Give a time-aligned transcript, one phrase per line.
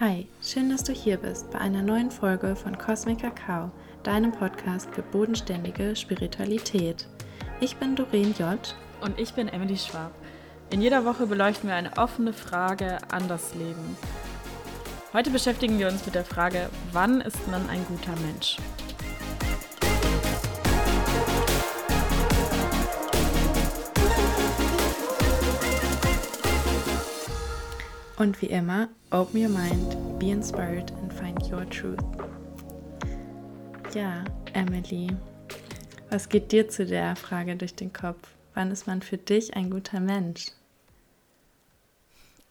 [0.00, 3.70] Hi, schön, dass du hier bist bei einer neuen Folge von Cosmic Kakao,
[4.02, 7.06] deinem Podcast für bodenständige Spiritualität.
[7.60, 8.58] Ich bin Doreen J.
[9.02, 10.10] Und ich bin Emily Schwab.
[10.70, 13.96] In jeder Woche beleuchten wir eine offene Frage an das Leben.
[15.12, 18.56] Heute beschäftigen wir uns mit der Frage, wann ist man ein guter Mensch?
[28.16, 31.98] Und wie immer, open your mind, be inspired and find your truth.
[33.92, 35.08] Ja, Emily,
[36.10, 38.28] was geht dir zu der Frage durch den Kopf?
[38.54, 40.46] Wann ist man für dich ein guter Mensch?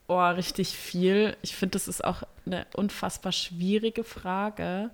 [0.07, 1.37] Oh, richtig viel.
[1.41, 4.91] Ich finde, das ist auch eine unfassbar schwierige Frage.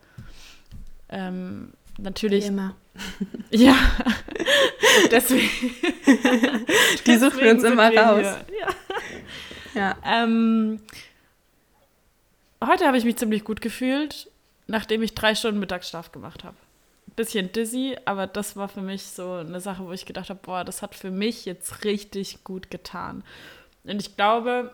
[1.10, 2.44] Ähm, natürlich.
[2.46, 2.76] Wie immer.
[3.50, 3.76] Ja.
[5.12, 5.50] deswegen.
[7.08, 8.26] Die suchen wir uns immer raus.
[8.60, 8.68] Ja.
[9.74, 9.98] Ja.
[10.06, 10.82] Ähm,
[12.64, 14.30] heute habe ich mich ziemlich gut gefühlt,
[14.68, 16.56] nachdem ich drei Stunden Mittagsschlaf gemacht habe.
[17.16, 20.64] Bisschen dizzy, aber das war für mich so eine Sache, wo ich gedacht habe, boah,
[20.64, 23.24] das hat für mich jetzt richtig gut getan.
[23.84, 24.72] Und ich glaube,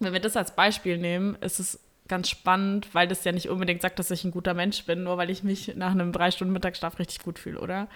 [0.00, 3.82] wenn wir das als Beispiel nehmen, ist es ganz spannend, weil das ja nicht unbedingt
[3.82, 6.52] sagt, dass ich ein guter Mensch bin, nur weil ich mich nach einem drei Stunden
[6.52, 7.88] Mittagsschlaf richtig gut fühle, oder?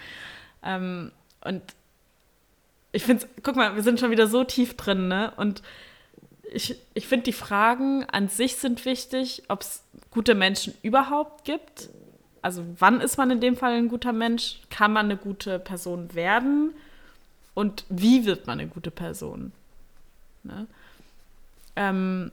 [0.62, 1.12] Ähm,
[1.44, 1.62] und
[2.92, 5.32] ich finde, guck mal, wir sind schon wieder so tief drin, ne?
[5.36, 5.62] Und
[6.54, 11.88] ich, ich finde, die Fragen an sich sind wichtig, ob es gute Menschen überhaupt gibt.
[12.42, 14.60] Also wann ist man in dem Fall ein guter Mensch?
[14.70, 16.74] Kann man eine gute Person werden?
[17.54, 19.52] Und wie wird man eine gute Person?
[20.42, 20.66] Ne?
[21.76, 22.32] Ähm,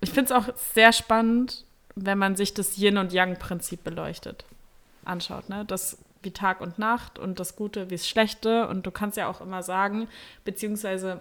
[0.00, 4.44] ich finde es auch sehr spannend, wenn man sich das Yin- und Yang-Prinzip beleuchtet,
[5.04, 5.48] anschaut.
[5.48, 5.64] Ne?
[5.64, 8.68] Das wie Tag und Nacht und das Gute wie das Schlechte.
[8.68, 10.08] Und du kannst ja auch immer sagen,
[10.44, 11.20] beziehungsweise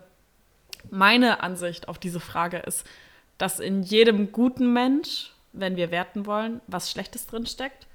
[0.92, 2.86] meine Ansicht auf diese Frage ist,
[3.38, 7.88] dass in jedem guten Mensch, wenn wir werten wollen, was Schlechtes drin steckt.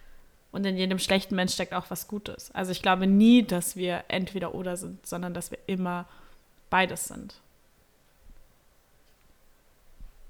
[0.52, 2.50] Und in jedem schlechten Mensch steckt auch was Gutes.
[2.52, 6.06] Also ich glaube nie, dass wir entweder oder sind, sondern dass wir immer
[6.70, 7.40] beides sind.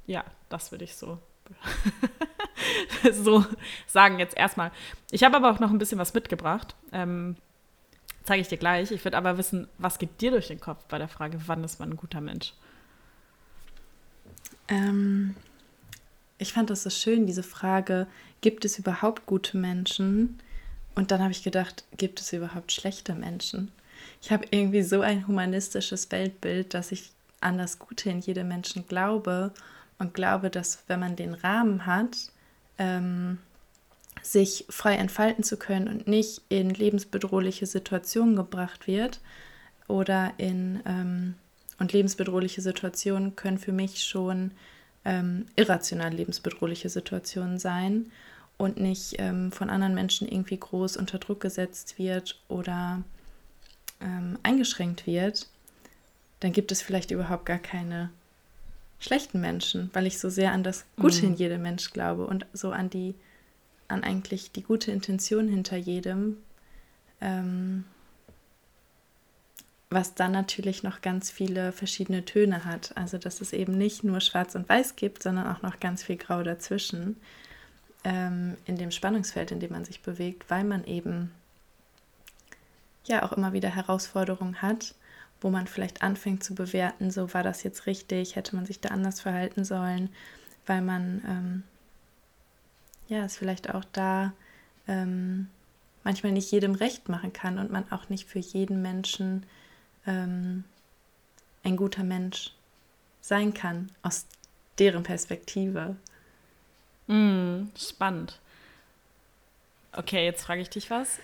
[0.07, 1.19] Ja, das würde ich so,
[3.13, 3.47] so
[3.87, 4.73] sagen jetzt erstmal.
[5.11, 6.75] Ich habe aber auch noch ein bisschen was mitgebracht.
[6.93, 7.37] Ähm,
[8.25, 8.91] Zeige ich dir gleich.
[8.91, 11.81] Ich würde aber wissen, was geht dir durch den Kopf bei der Frage, wann ist
[11.81, 12.53] man ein guter Mensch?
[14.69, 15.35] Ähm,
[16.39, 18.07] ich fand das so schön, diese Frage,
[18.41, 20.39] gibt es überhaupt gute Menschen?
[20.95, 23.73] Und dann habe ich gedacht, gibt es überhaupt schlechte Menschen?
[24.23, 27.11] Ich habe irgendwie so ein humanistisches Weltbild, dass ich
[27.41, 29.53] an das Gute in jedem Menschen glaube
[29.99, 32.17] und glaube, dass wenn man den Rahmen hat,
[32.79, 33.39] ähm,
[34.23, 39.21] sich frei entfalten zu können und nicht in lebensbedrohliche Situationen gebracht wird
[39.89, 41.35] oder in ähm,
[41.81, 44.53] und lebensbedrohliche Situationen können für mich schon
[45.05, 48.13] ähm, irrational lebensbedrohliche Situationen sein
[48.59, 53.03] und nicht ähm, von anderen Menschen irgendwie groß unter Druck gesetzt wird oder
[54.03, 55.49] ähm, eingeschränkt wird,
[56.41, 58.11] dann gibt es vielleicht überhaupt gar keine
[58.99, 61.33] schlechten Menschen, weil ich so sehr an das Gute mhm.
[61.33, 63.15] in jedem Mensch glaube und so an die
[63.91, 66.37] an eigentlich die gute Intention hinter jedem,
[67.21, 67.85] ähm,
[69.91, 72.97] was dann natürlich noch ganz viele verschiedene Töne hat.
[72.97, 76.17] Also dass es eben nicht nur schwarz und weiß gibt, sondern auch noch ganz viel
[76.17, 77.17] Grau dazwischen
[78.05, 81.33] ähm, in dem Spannungsfeld, in dem man sich bewegt, weil man eben
[83.05, 84.95] ja auch immer wieder Herausforderungen hat,
[85.41, 88.91] wo man vielleicht anfängt zu bewerten, so war das jetzt richtig, hätte man sich da
[88.91, 90.11] anders verhalten sollen,
[90.67, 91.63] weil man ähm,
[93.11, 94.33] ja, es vielleicht auch da
[94.89, 95.49] ähm,
[96.05, 99.45] manchmal nicht jedem recht machen kann und man auch nicht für jeden Menschen
[100.07, 100.65] ähm,
[101.63, 102.53] ein guter Mensch
[103.21, 104.27] sein kann, aus
[104.79, 105.97] deren Perspektive.
[107.09, 108.39] Mm, spannend.
[109.93, 111.19] Okay, jetzt frage ich dich was.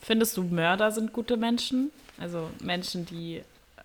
[0.00, 1.90] Findest du, Mörder sind gute Menschen?
[2.18, 3.42] Also Menschen, die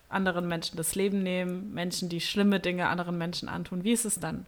[0.08, 3.82] anderen Menschen das Leben nehmen, Menschen, die schlimme Dinge anderen Menschen antun.
[3.82, 4.46] Wie ist es dann?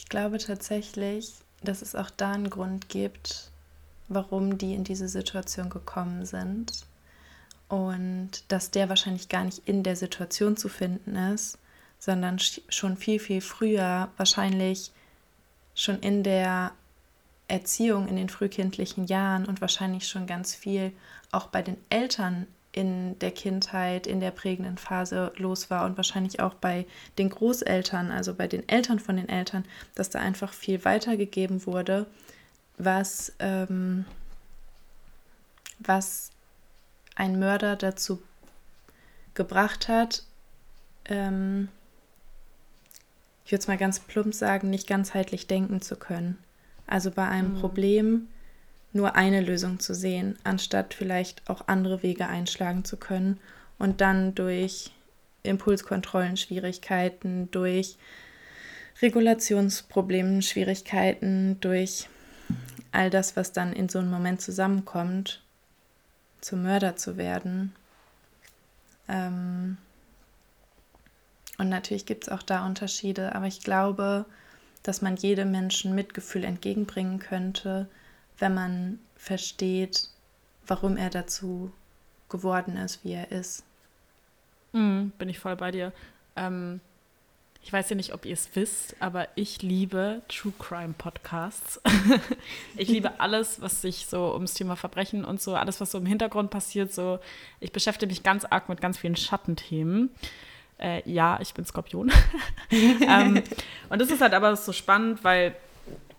[0.00, 3.50] Ich glaube tatsächlich, dass es auch da einen Grund gibt,
[4.08, 6.72] warum die in diese Situation gekommen sind.
[7.68, 11.58] Und dass der wahrscheinlich gar nicht in der Situation zu finden ist,
[11.98, 14.90] sondern schon viel, viel früher, wahrscheinlich
[15.74, 16.72] schon in der
[17.46, 20.92] Erziehung in den frühkindlichen Jahren und wahrscheinlich schon ganz viel
[21.30, 26.40] auch bei den Eltern in der Kindheit, in der prägenden Phase los war und wahrscheinlich
[26.40, 26.86] auch bei
[27.18, 29.64] den Großeltern, also bei den Eltern von den Eltern,
[29.94, 32.06] dass da einfach viel weitergegeben wurde,
[32.78, 34.04] was, ähm,
[35.80, 36.30] was
[37.16, 38.22] ein Mörder dazu
[39.34, 40.22] gebracht hat,
[41.06, 41.68] ähm,
[43.44, 46.38] ich würde es mal ganz plump sagen, nicht ganzheitlich denken zu können.
[46.86, 47.60] Also bei einem mhm.
[47.60, 48.28] Problem
[48.92, 53.38] nur eine Lösung zu sehen, anstatt vielleicht auch andere Wege einschlagen zu können
[53.78, 54.90] und dann durch
[55.42, 57.96] Impulskontrollen Schwierigkeiten, durch
[59.00, 62.08] Regulationsproblemen Schwierigkeiten, durch
[62.92, 65.42] all das, was dann in so einem Moment zusammenkommt,
[66.40, 67.74] zum Mörder zu werden.
[69.08, 69.78] Ähm
[71.58, 74.24] und natürlich gibt es auch da Unterschiede, aber ich glaube,
[74.82, 77.86] dass man jedem Menschen Mitgefühl entgegenbringen könnte,
[78.40, 80.08] wenn man versteht,
[80.66, 81.72] warum er dazu
[82.28, 83.64] geworden ist, wie er ist.
[84.72, 85.92] Mm, bin ich voll bei dir.
[86.36, 86.80] Ähm,
[87.62, 91.80] ich weiß ja nicht, ob ihr es wisst, aber ich liebe True Crime Podcasts.
[92.76, 96.06] ich liebe alles, was sich so ums Thema Verbrechen und so, alles, was so im
[96.06, 96.92] Hintergrund passiert.
[96.94, 97.18] So,
[97.58, 100.10] ich beschäftige mich ganz arg mit ganz vielen Schattenthemen.
[100.78, 102.10] Äh, ja, ich bin Skorpion.
[102.70, 103.42] ähm,
[103.90, 105.54] und das ist halt aber so spannend, weil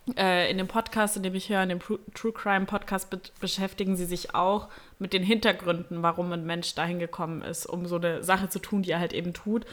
[0.07, 4.05] in dem Podcast, in dem ich höre, in dem True Crime Podcast, be beschäftigen sie
[4.05, 4.67] sich auch
[4.97, 8.81] mit den Hintergründen, warum ein Mensch dahin gekommen ist, um so eine Sache zu tun,
[8.81, 9.65] die er halt eben tut.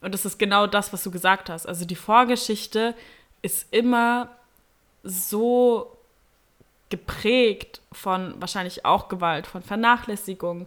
[0.00, 1.66] Und das ist genau das, was du gesagt hast.
[1.66, 2.94] Also die Vorgeschichte
[3.42, 4.28] ist immer
[5.04, 5.96] so
[6.90, 10.66] geprägt von wahrscheinlich auch Gewalt, von Vernachlässigung,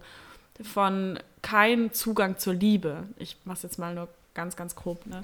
[0.62, 3.04] von kein Zugang zur Liebe.
[3.16, 5.22] Ich mache es jetzt mal nur ganz, ganz grob, ne?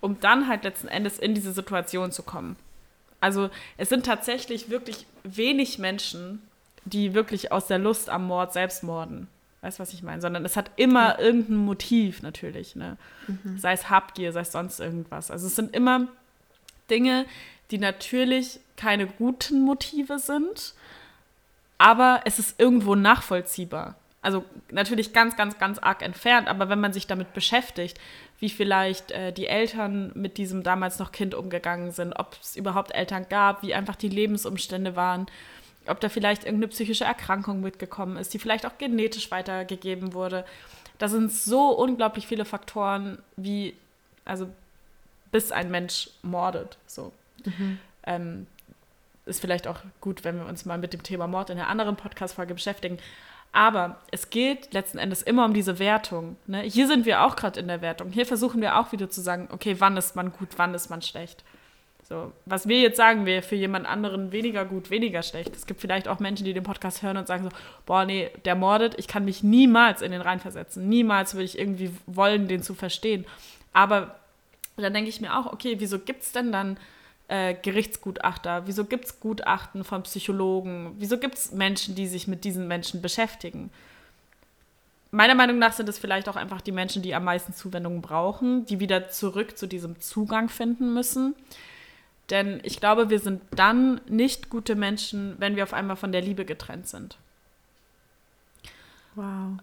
[0.00, 2.56] Um dann halt letzten Endes in diese Situation zu kommen.
[3.20, 6.42] Also es sind tatsächlich wirklich wenig Menschen,
[6.84, 9.28] die wirklich aus der Lust am Mord selbst morden.
[9.60, 10.22] Weißt du, was ich meine?
[10.22, 11.18] Sondern es hat immer ja.
[11.18, 12.76] irgendein Motiv natürlich.
[12.76, 12.96] Ne?
[13.26, 13.58] Mhm.
[13.58, 15.30] Sei es Habgier, sei es sonst irgendwas.
[15.30, 16.08] Also es sind immer
[16.88, 17.26] Dinge,
[17.70, 20.74] die natürlich keine guten Motive sind,
[21.78, 23.96] aber es ist irgendwo nachvollziehbar.
[24.22, 27.98] Also natürlich ganz, ganz, ganz arg entfernt, aber wenn man sich damit beschäftigt,
[28.40, 32.94] wie vielleicht äh, die Eltern mit diesem damals noch Kind umgegangen sind, ob es überhaupt
[32.94, 35.26] Eltern gab, wie einfach die Lebensumstände waren,
[35.86, 40.44] ob da vielleicht irgendeine psychische Erkrankung mitgekommen ist, die vielleicht auch genetisch weitergegeben wurde.
[40.98, 43.74] Da sind so unglaublich viele Faktoren, wie,
[44.24, 44.48] also
[45.32, 46.78] bis ein Mensch mordet.
[46.86, 47.12] So.
[47.44, 47.78] Mhm.
[48.04, 48.46] Ähm,
[49.26, 51.96] ist vielleicht auch gut, wenn wir uns mal mit dem Thema Mord in einer anderen
[51.96, 52.98] Podcast-Folge beschäftigen.
[53.52, 56.36] Aber es geht letzten Endes immer um diese Wertung.
[56.46, 56.60] Ne?
[56.62, 58.12] Hier sind wir auch gerade in der Wertung.
[58.12, 61.02] Hier versuchen wir auch wieder zu sagen, okay, wann ist man gut, wann ist man
[61.02, 61.44] schlecht.
[62.10, 65.54] So, was wir jetzt sagen, wäre für jemand anderen weniger gut, weniger schlecht.
[65.54, 67.50] Es gibt vielleicht auch Menschen, die den Podcast hören und sagen so,
[67.86, 70.88] boah, nee, der mordet, ich kann mich niemals in den reinversetzen.
[70.88, 73.26] Niemals würde ich irgendwie wollen, den zu verstehen.
[73.72, 74.16] Aber
[74.76, 76.78] dann denke ich mir auch, okay, wieso gibt es denn dann
[77.30, 78.66] äh, Gerichtsgutachter?
[78.66, 80.94] Wieso gibt es Gutachten von Psychologen?
[80.98, 83.70] Wieso gibt es Menschen, die sich mit diesen Menschen beschäftigen?
[85.12, 88.66] Meiner Meinung nach sind es vielleicht auch einfach die Menschen, die am meisten Zuwendungen brauchen,
[88.66, 91.36] die wieder zurück zu diesem Zugang finden müssen.
[92.30, 96.22] Denn ich glaube, wir sind dann nicht gute Menschen, wenn wir auf einmal von der
[96.22, 97.16] Liebe getrennt sind.
[99.14, 99.60] Wow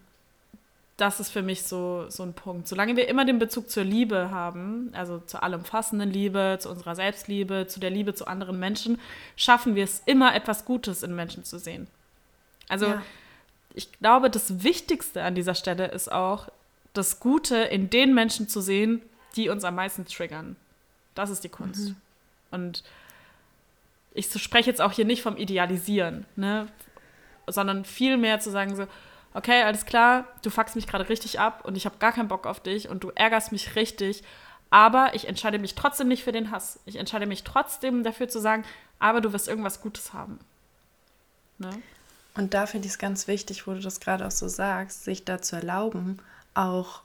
[0.98, 2.68] das ist für mich so, so ein Punkt.
[2.68, 7.68] Solange wir immer den Bezug zur Liebe haben, also zur allumfassenden Liebe, zu unserer Selbstliebe,
[7.68, 9.00] zu der Liebe zu anderen Menschen,
[9.36, 11.88] schaffen wir es immer, etwas Gutes in Menschen zu sehen.
[12.68, 13.04] Also ja.
[13.76, 16.50] ich glaube, das Wichtigste an dieser Stelle ist auch,
[16.94, 19.04] das Gute in den Menschen zu sehen,
[19.36, 20.56] die uns am meisten triggern.
[21.14, 21.90] Das ist die Kunst.
[21.90, 21.96] Mhm.
[22.50, 22.84] Und
[24.16, 26.68] ich spreche jetzt auch hier nicht vom Idealisieren, ne?
[27.46, 28.88] sondern vielmehr zu sagen so,
[29.34, 32.46] okay, alles klar, du fuckst mich gerade richtig ab und ich habe gar keinen Bock
[32.46, 34.24] auf dich und du ärgerst mich richtig,
[34.70, 36.80] aber ich entscheide mich trotzdem nicht für den Hass.
[36.86, 38.64] Ich entscheide mich trotzdem dafür zu sagen,
[39.00, 40.40] aber du wirst irgendwas Gutes haben.
[41.58, 41.70] Ne?
[42.36, 45.26] Und da finde ich es ganz wichtig, wo du das gerade auch so sagst, sich
[45.26, 46.20] da zu erlauben,
[46.54, 47.02] auch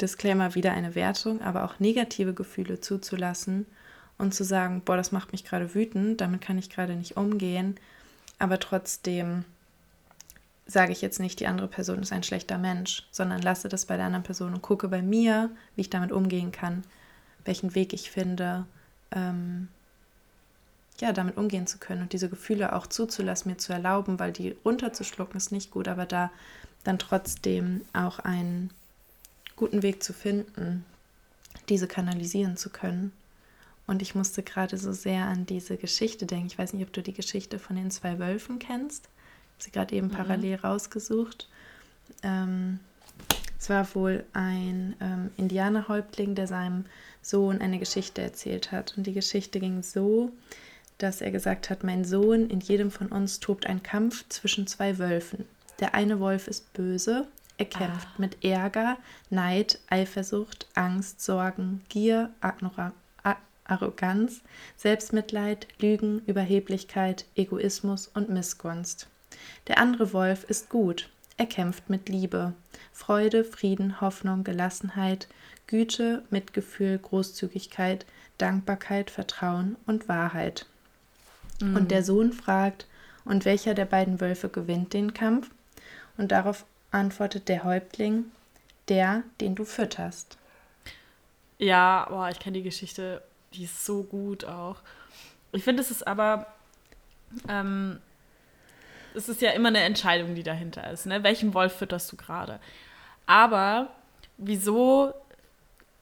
[0.00, 3.66] Disclaimer wieder eine Wertung, aber auch negative Gefühle zuzulassen
[4.18, 7.76] und zu sagen, boah, das macht mich gerade wütend, damit kann ich gerade nicht umgehen,
[8.38, 9.44] aber trotzdem
[10.66, 13.96] sage ich jetzt nicht, die andere Person ist ein schlechter Mensch, sondern lasse das bei
[13.96, 16.82] der anderen Person und gucke bei mir, wie ich damit umgehen kann,
[17.44, 18.66] welchen Weg ich finde,
[19.12, 19.68] ähm,
[20.98, 24.56] ja, damit umgehen zu können und diese Gefühle auch zuzulassen, mir zu erlauben, weil die
[24.64, 26.30] runterzuschlucken ist nicht gut, aber da
[26.82, 28.70] dann trotzdem auch einen
[29.54, 30.84] guten Weg zu finden,
[31.68, 33.12] diese kanalisieren zu können.
[33.86, 36.46] Und ich musste gerade so sehr an diese Geschichte denken.
[36.46, 39.08] Ich weiß nicht, ob du die Geschichte von den zwei Wölfen kennst
[39.58, 40.12] sie gerade eben mhm.
[40.12, 41.48] parallel rausgesucht.
[42.22, 42.80] Ähm,
[43.58, 46.84] es war wohl ein ähm, Indianerhäuptling, der seinem
[47.22, 48.94] Sohn eine Geschichte erzählt hat.
[48.96, 50.30] Und die Geschichte ging so,
[50.98, 54.98] dass er gesagt hat, mein Sohn, in jedem von uns tobt ein Kampf zwischen zwei
[54.98, 55.46] Wölfen.
[55.80, 57.26] Der eine Wolf ist böse,
[57.58, 58.14] Er kämpft ah.
[58.18, 58.98] mit Ärger,
[59.30, 62.92] Neid, Eifersucht, Angst, Sorgen, Gier, Agnora
[63.68, 64.42] Arroganz,
[64.76, 69.08] Selbstmitleid, Lügen, Überheblichkeit, Egoismus und Missgunst.
[69.68, 71.08] Der andere Wolf ist gut.
[71.36, 72.54] Er kämpft mit Liebe,
[72.92, 75.28] Freude, Frieden, Hoffnung, Gelassenheit,
[75.66, 78.06] Güte, Mitgefühl, Großzügigkeit,
[78.38, 80.66] Dankbarkeit, Vertrauen und Wahrheit.
[81.60, 81.76] Mhm.
[81.76, 82.86] Und der Sohn fragt,
[83.24, 85.50] und welcher der beiden Wölfe gewinnt den Kampf?
[86.16, 88.26] Und darauf antwortet der Häuptling,
[88.88, 90.38] der, den du fütterst.
[91.58, 93.22] Ja, boah, ich kenne die Geschichte,
[93.52, 94.76] die ist so gut auch.
[95.52, 96.46] Ich finde, es ist aber,
[97.48, 97.98] ähm,
[99.16, 101.06] es ist ja immer eine Entscheidung, die dahinter ist.
[101.06, 101.22] Ne?
[101.22, 102.60] Welchen Wolf fütterst du gerade?
[103.26, 103.88] Aber
[104.36, 105.12] wieso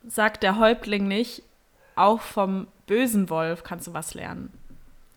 [0.06, 1.42] sagt der Häuptling nicht,
[1.97, 4.52] auch vom bösen Wolf kannst du was lernen?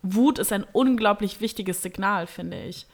[0.03, 2.85] Wut ist ein unglaublich wichtiges Signal, finde ich.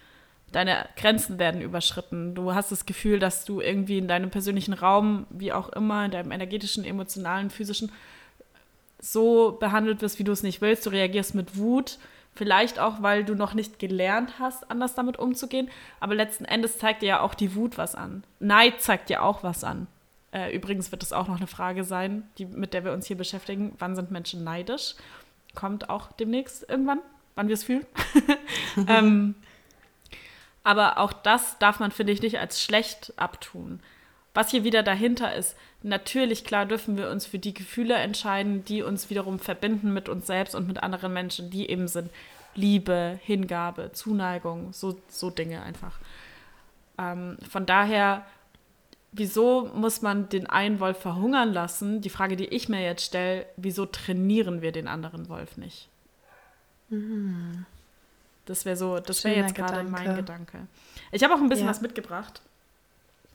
[0.52, 2.36] Deine Grenzen werden überschritten.
[2.36, 6.12] Du hast das Gefühl, dass du irgendwie in deinem persönlichen Raum, wie auch immer, in
[6.12, 7.92] deinem energetischen, emotionalen, physischen,
[9.00, 10.86] so behandelt wirst, wie du es nicht willst.
[10.86, 11.98] Du reagierst mit Wut,
[12.36, 15.70] vielleicht auch, weil du noch nicht gelernt hast, anders damit umzugehen.
[16.00, 18.24] Aber letzten Endes zeigt dir ja auch die Wut was an.
[18.40, 19.88] Neid zeigt dir auch was an.
[20.32, 23.18] Äh, übrigens wird das auch noch eine Frage sein, die, mit der wir uns hier
[23.18, 23.76] beschäftigen.
[23.78, 24.96] Wann sind Menschen neidisch?
[25.54, 27.00] Kommt auch demnächst irgendwann,
[27.36, 27.86] wann wir es fühlen.
[28.88, 29.36] ähm,
[30.64, 33.80] aber auch das darf man, finde ich, nicht als schlecht abtun.
[34.34, 38.82] Was hier wieder dahinter ist, natürlich, klar, dürfen wir uns für die Gefühle entscheiden, die
[38.82, 42.10] uns wiederum verbinden mit uns selbst und mit anderen Menschen, die eben sind
[42.56, 46.00] Liebe, Hingabe, Zuneigung, so, so Dinge einfach.
[46.98, 48.26] Ähm, von daher,
[49.12, 52.02] wieso muss man den einen Wolf verhungern lassen?
[52.02, 55.90] Die Frage, die ich mir jetzt stelle, wieso trainieren wir den anderen Wolf nicht?
[56.90, 57.66] Mhm.
[58.46, 60.68] Das wäre so, das wäre jetzt gerade mein Gedanke.
[61.12, 61.72] Ich habe auch ein bisschen ja.
[61.72, 62.42] was mitgebracht.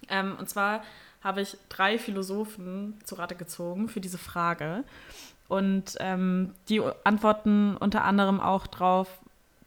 [0.08, 0.82] Ähm, und zwar
[1.22, 4.84] habe ich drei Philosophen zu Rate gezogen für diese Frage.
[5.48, 9.08] Und ähm, die antworten unter anderem auch drauf,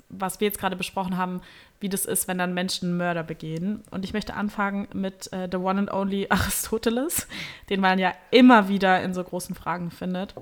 [0.09, 1.41] was wir jetzt gerade besprochen haben,
[1.79, 3.83] wie das ist, wenn dann Menschen Mörder begehen.
[3.89, 7.27] Und ich möchte anfangen mit äh, The One and Only Aristoteles,
[7.69, 10.35] den man ja immer wieder in so großen Fragen findet.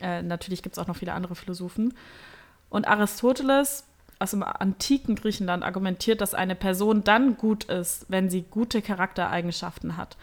[0.00, 1.94] Äh, natürlich gibt es auch noch viele andere Philosophen.
[2.68, 3.84] Und Aristoteles
[4.18, 9.96] aus dem antiken Griechenland argumentiert, dass eine Person dann gut ist, wenn sie gute Charaktereigenschaften
[9.96, 10.16] hat.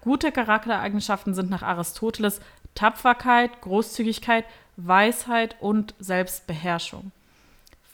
[0.00, 2.40] Gute Charaktereigenschaften sind nach Aristoteles
[2.74, 4.44] Tapferkeit, Großzügigkeit,
[4.76, 7.10] Weisheit und Selbstbeherrschung.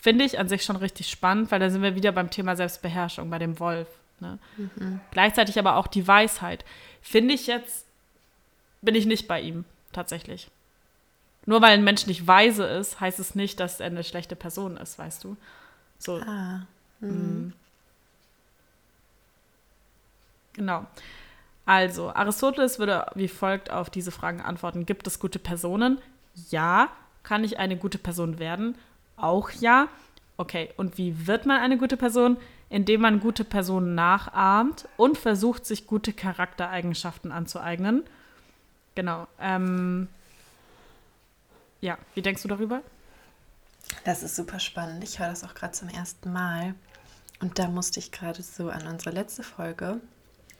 [0.01, 3.29] Finde ich an sich schon richtig spannend, weil da sind wir wieder beim Thema Selbstbeherrschung,
[3.31, 3.89] bei dem Wolf.
[4.21, 4.39] Ne?
[4.57, 5.01] Mhm.
[5.11, 6.65] Gleichzeitig aber auch die Weisheit.
[7.03, 7.87] Finde ich jetzt,
[8.83, 10.49] bin ich nicht bei ihm, tatsächlich.
[11.47, 14.77] Nur weil ein Mensch nicht weise ist, heißt es nicht, dass er eine schlechte Person
[14.77, 15.37] ist, weißt du?
[15.99, 16.17] So.
[16.17, 16.67] Ah.
[17.01, 17.09] Mhm.
[17.09, 17.53] Mm.
[20.55, 20.87] Genau.
[21.65, 24.87] Also, Aristoteles würde wie folgt auf diese Fragen antworten.
[24.87, 25.99] Gibt es gute Personen?
[26.51, 26.89] Ja.
[27.23, 28.77] Kann ich eine gute Person werden?
[29.17, 29.89] Auch ja.
[30.37, 32.37] Okay, und wie wird man eine gute Person?
[32.71, 38.05] Indem man gute Personen nachahmt und versucht, sich gute Charaktereigenschaften anzueignen.
[38.95, 39.27] Genau.
[39.41, 40.09] Ähm,
[41.81, 42.83] ja, wie denkst du darüber?
[44.05, 45.05] Das ist super spannend.
[45.05, 46.75] Ich höre das auch gerade zum ersten Mal.
[47.41, 50.01] Und da musste ich gerade so an unsere letzte Folge,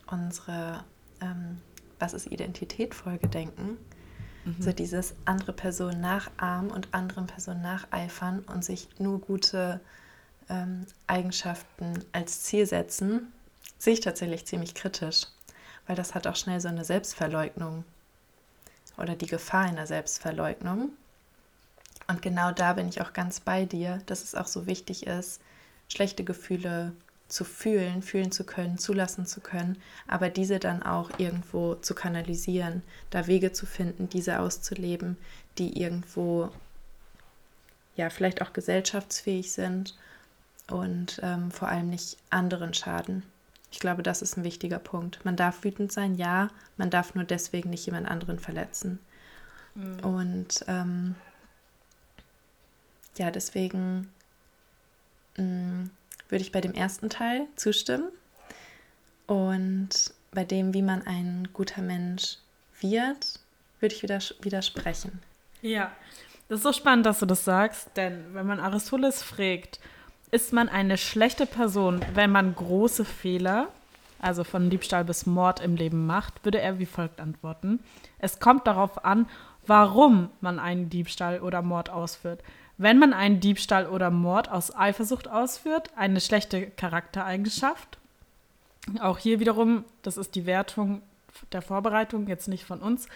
[0.07, 0.85] unsere
[1.21, 1.61] ähm,
[1.99, 3.79] Was ist Identität-Folge denken.
[4.45, 4.57] Mhm.
[4.61, 9.81] So dieses andere Personen nachahmen und anderen Personen nacheifern und sich nur gute
[10.49, 13.33] ähm, Eigenschaften als Ziel setzen,
[13.79, 15.27] sehe ich tatsächlich ziemlich kritisch,
[15.87, 17.85] weil das hat auch schnell so eine Selbstverleugnung
[18.97, 20.91] oder die Gefahr einer Selbstverleugnung.
[22.09, 25.41] Und genau da bin ich auch ganz bei dir, dass es auch so wichtig ist,
[25.89, 26.93] schlechte Gefühle
[27.29, 32.83] zu fühlen, fühlen zu können, zulassen zu können, aber diese dann auch irgendwo zu kanalisieren,
[33.11, 35.17] da Wege zu finden, diese auszuleben,
[35.59, 36.51] die irgendwo
[37.97, 39.97] ja vielleicht auch gesellschaftsfähig sind
[40.69, 43.25] und ähm, vor allem nicht anderen schaden.
[43.73, 45.25] Ich glaube, das ist ein wichtiger Punkt.
[45.25, 49.01] Man darf wütend sein, ja, man darf nur deswegen nicht jemand anderen verletzen.
[49.75, 50.01] Mhm.
[50.01, 51.17] Und ähm,
[53.19, 54.11] ja, deswegen
[55.37, 55.91] mh, mm,
[56.29, 58.09] würde ich bei dem ersten Teil zustimmen.
[59.27, 62.39] Und bei dem, wie man ein guter Mensch
[62.81, 63.41] wird,
[63.81, 65.21] würde ich wieder widersprechen.
[65.63, 65.91] Ja,
[66.49, 69.81] das ist so spannend, dass du das sagst, denn wenn man Aristoteles fragt,
[70.31, 73.69] ist man eine schlechte Person, wenn man große Fehler,
[74.21, 77.81] also von Diebstahl bis Mord im Leben macht, würde er wie folgt antworten.
[78.19, 79.29] Es kommt darauf an,
[79.67, 82.43] warum man einen Diebstahl oder Mord ausführt.
[82.79, 87.99] Wenn man einen Diebstahl oder Mord aus Eifersucht ausführt, eine schlechte Charaktereigenschaft,
[89.01, 91.03] auch hier wiederum, das ist die Wertung
[91.53, 93.09] der Vorbereitung, jetzt nicht von uns,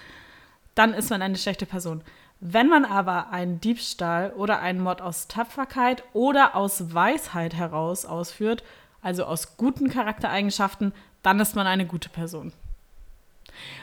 [0.74, 2.02] dann ist man eine schlechte Person.
[2.40, 8.64] Wenn man aber einen Diebstahl oder einen Mord aus Tapferkeit oder aus Weisheit heraus ausführt,
[9.02, 12.52] also aus guten Charaktereigenschaften, dann ist man eine gute Person.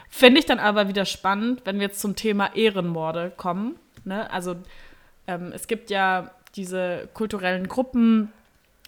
[0.10, 3.76] Finde ich dann aber wieder spannend, wenn wir jetzt zum Thema Ehrenmorde kommen.
[4.06, 4.32] Ne?
[4.32, 4.56] Also
[5.28, 8.32] ähm, es gibt ja diese kulturellen Gruppen,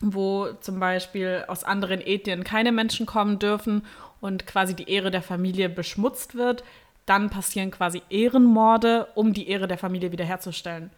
[0.01, 3.86] wo zum Beispiel aus anderen Ethnien keine Menschen kommen dürfen
[4.22, 6.63] und quasi die Ehre der Familie beschmutzt wird.
[7.05, 10.89] Dann passieren quasi Ehrenmorde, um die Ehre der Familie wiederherzustellen.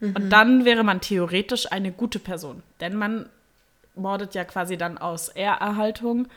[0.00, 0.16] Mhm.
[0.16, 3.28] Und dann wäre man theoretisch eine gute Person, denn man
[3.94, 6.28] mordet ja quasi dann aus Ehrerhaltung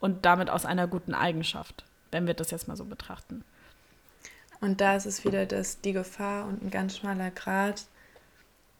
[0.00, 3.44] und damit aus einer guten Eigenschaft, wenn wir das jetzt mal so betrachten.
[4.62, 7.84] Und da ist es wieder das, die Gefahr und ein ganz schmaler Grad,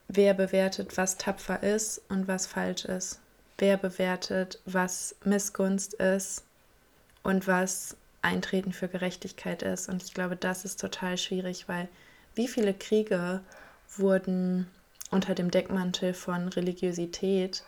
[0.06, 3.20] wer bewertet, was tapfer ist und was falsch ist.
[3.58, 6.44] Wer bewertet, was Missgunst ist
[7.24, 9.88] und was Eintreten für Gerechtigkeit ist.
[9.88, 11.88] Und ich glaube, das ist total schwierig, weil
[12.36, 13.40] wie viele Kriege
[13.96, 14.68] wurden
[15.10, 17.64] unter dem Deckmantel von Religiosität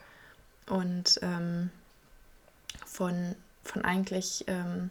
[0.68, 1.71] und ähm,
[2.87, 4.90] von, von eigentlich, ähm,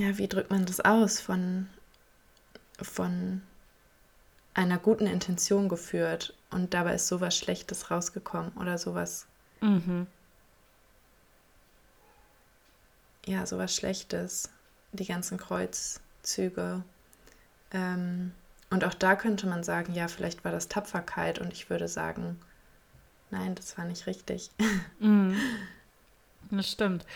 [0.00, 1.20] ja, wie drückt man das aus?
[1.20, 1.68] Von,
[2.80, 3.42] von
[4.54, 9.26] einer guten Intention geführt und dabei ist sowas Schlechtes rausgekommen oder sowas.
[9.60, 10.06] Mhm.
[13.26, 14.48] Ja, sowas Schlechtes.
[14.92, 16.82] Die ganzen Kreuzzüge.
[17.72, 18.32] Ähm,
[18.70, 22.40] und auch da könnte man sagen, ja, vielleicht war das Tapferkeit und ich würde sagen,
[23.30, 24.50] nein, das war nicht richtig.
[24.98, 25.34] Mhm.
[26.50, 27.06] Das stimmt.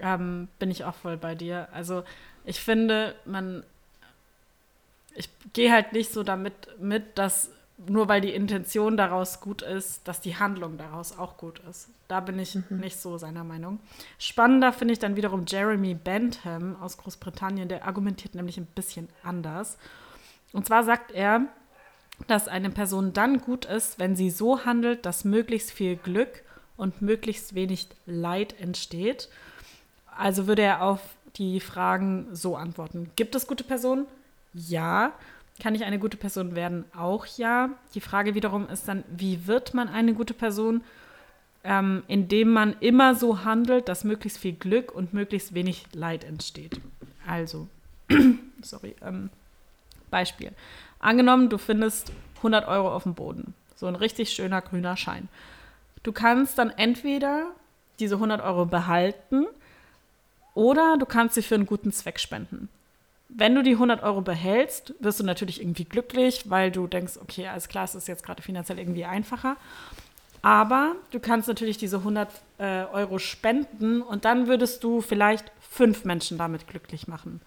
[0.00, 1.68] Ähm, bin ich auch voll bei dir.
[1.72, 2.04] Also
[2.44, 3.64] ich finde, man
[5.18, 7.50] ich gehe halt nicht so damit mit, dass
[7.86, 11.88] nur weil die Intention daraus gut ist, dass die Handlung daraus auch gut ist.
[12.08, 12.78] Da bin ich mhm.
[12.78, 13.78] nicht so seiner Meinung.
[14.18, 19.78] Spannender finde ich dann wiederum Jeremy Bentham aus Großbritannien, der argumentiert nämlich ein bisschen anders.
[20.52, 21.46] Und zwar sagt er,
[22.26, 26.42] dass eine Person dann gut ist, wenn sie so handelt, dass möglichst viel Glück
[26.76, 29.28] und möglichst wenig Leid entsteht.
[30.18, 31.00] Also würde er auf
[31.36, 33.10] die Fragen so antworten.
[33.14, 34.06] Gibt es gute Personen?
[34.52, 35.12] Ja.
[35.62, 36.84] Kann ich eine gute Person werden?
[36.96, 37.70] Auch ja.
[37.94, 40.82] Die Frage wiederum ist dann, wie wird man eine gute Person?
[41.62, 46.80] Ähm, indem man immer so handelt, dass möglichst viel Glück und möglichst wenig Leid entsteht.
[47.26, 47.68] Also,
[48.62, 49.30] sorry, ähm,
[50.10, 50.50] Beispiel.
[50.98, 53.54] Angenommen, du findest 100 Euro auf dem Boden.
[53.76, 55.28] So ein richtig schöner grüner Schein.
[56.02, 57.52] Du kannst dann entweder
[58.00, 59.46] diese 100 Euro behalten
[60.58, 62.68] oder du kannst sie für einen guten Zweck spenden
[63.28, 67.46] wenn du die 100 Euro behältst, wirst du natürlich irgendwie glücklich, weil du denkst, okay,
[67.46, 69.56] alles klar, es ist jetzt gerade finanziell irgendwie einfacher.
[70.40, 76.04] Aber du kannst natürlich diese 100 äh, Euro spenden und dann würdest du vielleicht fünf
[76.04, 77.40] Menschen damit glücklich machen.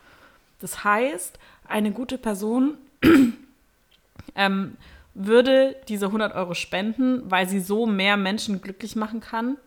[0.60, 2.78] Das heißt, eine gute Person
[4.36, 4.78] ähm,
[5.16, 9.58] würde diese 100 Euro spenden, weil sie so mehr Menschen glücklich machen kann,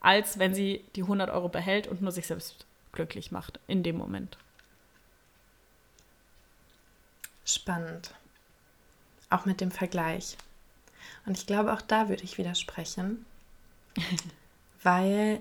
[0.00, 3.96] als wenn sie die 100 Euro behält und nur sich selbst glücklich macht in dem
[3.96, 4.38] Moment.
[7.44, 8.14] Spannend.
[9.28, 10.36] Auch mit dem Vergleich.
[11.26, 13.24] Und ich glaube, auch da würde ich widersprechen,
[14.82, 15.40] weil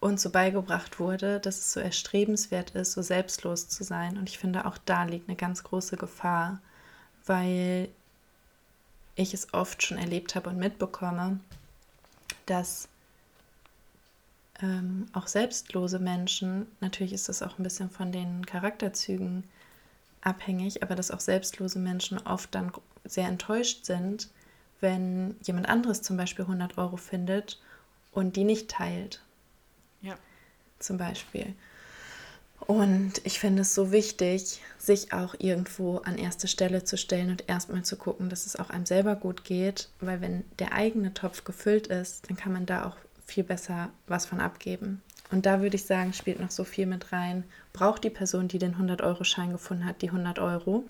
[0.00, 4.16] uns so beigebracht wurde, dass es so erstrebenswert ist, so selbstlos zu sein.
[4.16, 6.60] Und ich finde, auch da liegt eine ganz große Gefahr,
[7.26, 7.90] weil
[9.14, 11.38] ich es oft schon erlebt habe und mitbekomme,
[12.46, 12.88] dass
[14.62, 19.44] ähm, auch selbstlose Menschen, natürlich ist das auch ein bisschen von den Charakterzügen
[20.22, 22.72] abhängig, aber dass auch selbstlose Menschen oft dann
[23.04, 24.28] sehr enttäuscht sind,
[24.80, 27.60] wenn jemand anderes zum Beispiel 100 Euro findet
[28.12, 29.22] und die nicht teilt.
[30.02, 30.16] Ja.
[30.78, 31.54] Zum Beispiel.
[32.66, 37.48] Und ich finde es so wichtig, sich auch irgendwo an erste Stelle zu stellen und
[37.48, 41.44] erstmal zu gucken, dass es auch einem selber gut geht, weil wenn der eigene Topf
[41.44, 42.96] gefüllt ist, dann kann man da auch
[43.30, 45.02] viel besser was von abgeben.
[45.30, 47.44] Und da würde ich sagen, spielt noch so viel mit rein.
[47.72, 50.84] Braucht die Person, die den 100-Euro-Schein gefunden hat, die 100 Euro?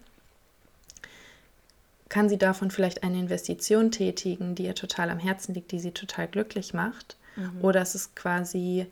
[2.09, 5.93] Kann sie davon vielleicht eine Investition tätigen, die ihr total am Herzen liegt, die sie
[5.93, 7.17] total glücklich macht?
[7.37, 7.63] Mhm.
[7.63, 8.87] Oder ist es quasi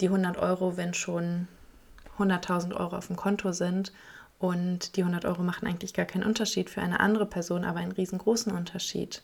[0.00, 1.48] die 100 Euro, wenn schon
[2.18, 3.92] 100.000 Euro auf dem Konto sind
[4.38, 7.92] und die 100 Euro machen eigentlich gar keinen Unterschied für eine andere Person, aber einen
[7.92, 9.22] riesengroßen Unterschied?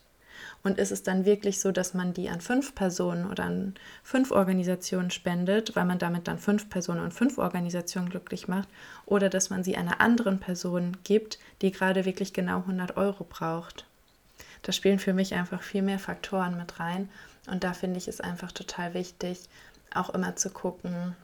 [0.63, 4.31] Und ist es dann wirklich so, dass man die an fünf Personen oder an fünf
[4.31, 8.69] Organisationen spendet, weil man damit dann fünf Personen und fünf Organisationen glücklich macht?
[9.05, 13.85] Oder dass man sie einer anderen Person gibt, die gerade wirklich genau 100 Euro braucht?
[14.61, 17.09] Da spielen für mich einfach viel mehr Faktoren mit rein.
[17.47, 19.39] Und da finde ich es einfach total wichtig,
[19.93, 21.15] auch immer zu gucken,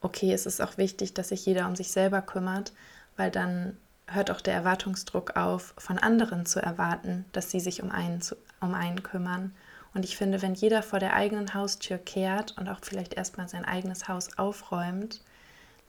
[0.00, 2.72] okay, es ist auch wichtig, dass sich jeder um sich selber kümmert,
[3.16, 7.90] weil dann hört auch der Erwartungsdruck auf, von anderen zu erwarten, dass sie sich um
[7.90, 8.20] einen,
[8.60, 9.54] um einen kümmern.
[9.94, 13.64] Und ich finde, wenn jeder vor der eigenen Haustür kehrt und auch vielleicht erstmal sein
[13.64, 15.22] eigenes Haus aufräumt,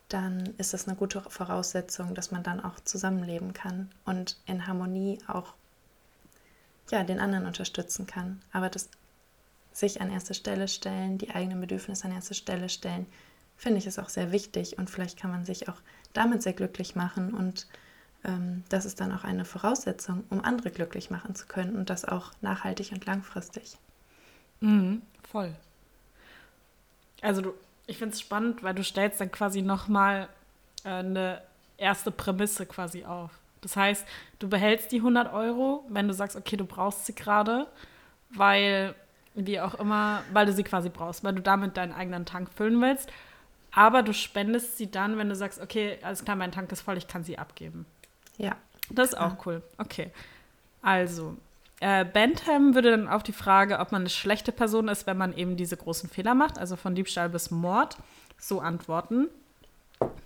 [0.10, 5.20] dann ist das eine gute Voraussetzung, dass man dann auch zusammenleben kann und in Harmonie
[5.28, 5.54] auch
[6.90, 8.42] ja, den anderen unterstützen kann.
[8.54, 8.90] Aber das
[9.74, 13.06] sich an erste Stelle stellen, die eigenen Bedürfnisse an erste Stelle stellen,
[13.58, 15.82] finde ich ist auch sehr wichtig und vielleicht kann man sich auch
[16.14, 17.68] damit sehr glücklich machen und
[18.70, 22.32] das ist dann auch eine Voraussetzung, um andere glücklich machen zu können und das auch
[22.42, 23.78] nachhaltig und langfristig.
[24.60, 25.54] Mhm, voll.
[27.22, 27.54] Also du,
[27.86, 30.28] ich finde es spannend, weil du stellst dann quasi nochmal
[30.84, 31.42] äh, eine
[31.78, 33.32] erste Prämisse quasi auf.
[33.62, 34.06] Das heißt,
[34.40, 37.68] du behältst die 100 Euro, wenn du sagst, okay, du brauchst sie gerade,
[38.30, 38.94] weil,
[39.36, 42.80] wie auch immer, weil du sie quasi brauchst, weil du damit deinen eigenen Tank füllen
[42.82, 43.10] willst.
[43.72, 46.98] Aber du spendest sie dann, wenn du sagst, okay, alles klar, mein Tank ist voll,
[46.98, 47.86] ich kann sie abgeben.
[48.38, 48.56] Ja.
[48.90, 49.62] Das ist auch cool.
[49.78, 50.12] Okay.
[50.82, 51.36] Also,
[51.80, 55.36] äh, Bentham würde dann auf die Frage, ob man eine schlechte Person ist, wenn man
[55.36, 57.98] eben diese großen Fehler macht, also von Diebstahl bis Mord,
[58.38, 59.28] so antworten.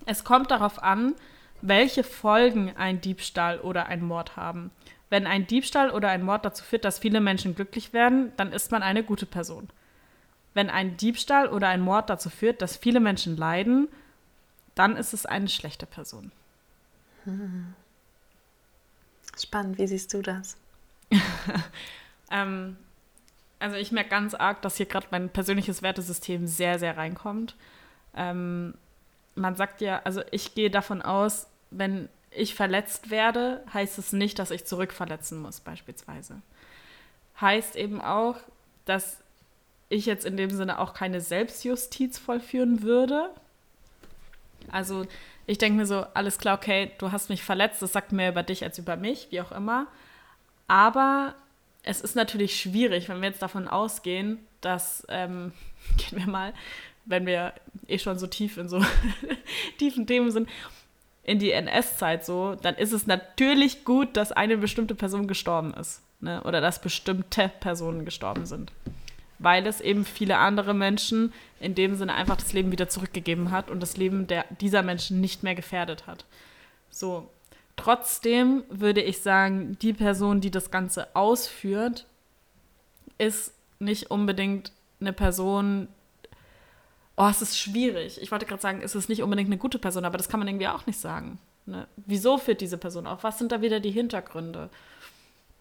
[0.06, 1.14] Es kommt darauf an,
[1.60, 4.70] welche Folgen ein Diebstahl oder ein Mord haben.
[5.10, 8.70] Wenn ein Diebstahl oder ein Mord dazu führt, dass viele Menschen glücklich werden, dann ist
[8.70, 9.68] man eine gute Person.
[10.54, 13.88] Wenn ein Diebstahl oder ein Mord dazu führt, dass viele Menschen leiden,
[14.74, 16.32] dann ist es eine schlechte Person.
[17.24, 17.74] Hm.
[19.38, 20.56] Spannend, wie siehst du das?
[22.30, 22.76] ähm,
[23.58, 27.54] also ich merke ganz arg, dass hier gerade mein persönliches Wertesystem sehr, sehr reinkommt.
[28.16, 28.74] Ähm,
[29.34, 34.38] man sagt ja, also ich gehe davon aus, wenn ich verletzt werde, heißt es nicht,
[34.38, 36.40] dass ich zurückverletzen muss, beispielsweise.
[37.40, 38.36] Heißt eben auch,
[38.84, 39.18] dass
[39.88, 43.30] ich jetzt in dem Sinne auch keine Selbstjustiz vollführen würde.
[44.70, 45.06] Also
[45.46, 48.42] ich denke mir so, alles klar, okay, du hast mich verletzt, das sagt mehr über
[48.42, 49.86] dich als über mich, wie auch immer.
[50.68, 51.34] Aber
[51.82, 55.52] es ist natürlich schwierig, wenn wir jetzt davon ausgehen, dass, ähm,
[55.96, 56.54] gehen wir mal,
[57.04, 57.52] wenn wir
[57.88, 58.80] eh schon so tief in so
[59.78, 60.48] tiefen Themen sind,
[61.24, 66.02] in die NS-Zeit so, dann ist es natürlich gut, dass eine bestimmte Person gestorben ist.
[66.20, 66.42] Ne?
[66.44, 68.72] Oder dass bestimmte Personen gestorben sind.
[69.42, 73.70] Weil es eben viele andere Menschen in dem Sinne einfach das Leben wieder zurückgegeben hat
[73.70, 76.24] und das Leben der, dieser Menschen nicht mehr gefährdet hat.
[76.90, 77.28] So,
[77.76, 82.06] Trotzdem würde ich sagen, die Person, die das Ganze ausführt,
[83.18, 85.88] ist nicht unbedingt eine Person.
[87.16, 88.20] Oh, es ist schwierig.
[88.20, 90.48] Ich wollte gerade sagen, es ist nicht unbedingt eine gute Person, aber das kann man
[90.48, 91.38] irgendwie auch nicht sagen.
[91.66, 91.86] Ne?
[91.96, 93.24] Wieso führt diese Person auf?
[93.24, 94.68] Was sind da wieder die Hintergründe?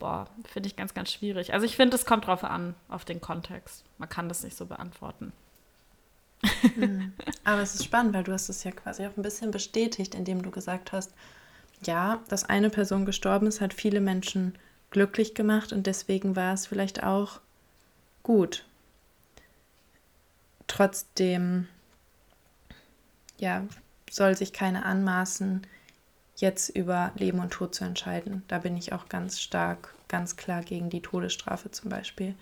[0.02, 1.54] Boah, finde ich ganz, ganz schwierig.
[1.54, 3.84] Also ich finde, es kommt drauf an, auf den Kontext.
[4.00, 5.32] Man kann das nicht so beantworten.
[6.76, 7.14] Mhm.
[7.44, 10.42] Aber es ist spannend, weil du hast es ja quasi auch ein bisschen bestätigt, indem
[10.42, 11.14] du gesagt hast,
[11.86, 14.58] ja, dass eine Person gestorben ist, hat viele Menschen
[14.90, 17.40] glücklich gemacht und deswegen war es vielleicht auch
[18.24, 18.66] gut.
[20.66, 21.68] Trotzdem,
[23.38, 23.68] ja,
[24.10, 25.62] soll sich keiner anmaßen,
[26.41, 28.43] jetzt über Leben und Tod zu entscheiden.
[28.47, 32.36] Da bin ich auch ganz stark, ganz klar gegen die Todesstrafe zum Beispiel.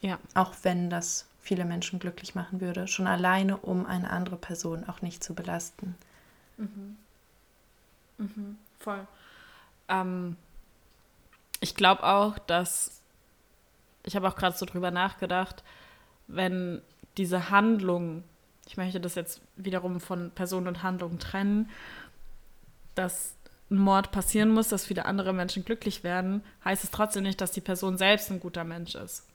[0.00, 0.18] Ja.
[0.34, 2.88] Auch wenn das viele Menschen glücklich machen würde.
[2.88, 5.94] Schon alleine, um eine andere Person auch nicht zu belasten.
[6.56, 6.96] Mhm.
[8.18, 8.58] Mhm.
[8.80, 9.06] Voll.
[9.88, 10.36] Ähm,
[11.60, 13.02] ich glaube auch, dass
[14.04, 15.64] ich habe auch gerade so drüber nachgedacht,
[16.26, 16.82] wenn
[17.16, 18.22] diese Handlung,
[18.66, 21.70] ich möchte das jetzt wiederum von Person und Handlung trennen,
[22.94, 23.34] dass
[23.70, 27.50] ein Mord passieren muss, dass viele andere Menschen glücklich werden, heißt es trotzdem nicht, dass
[27.50, 29.26] die Person selbst ein guter Mensch ist.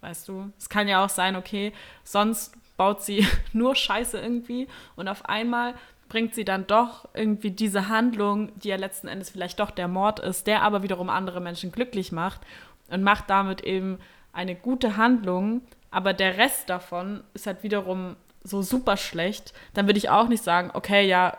[0.00, 0.52] Weißt du?
[0.58, 1.72] Es kann ja auch sein, okay,
[2.04, 5.74] sonst baut sie nur Scheiße irgendwie und auf einmal
[6.08, 10.20] bringt sie dann doch irgendwie diese Handlung, die ja letzten Endes vielleicht doch der Mord
[10.20, 12.40] ist, der aber wiederum andere Menschen glücklich macht
[12.88, 13.98] und macht damit eben
[14.32, 19.98] eine gute Handlung, aber der Rest davon ist halt wiederum so super schlecht, dann würde
[19.98, 21.38] ich auch nicht sagen, okay, ja,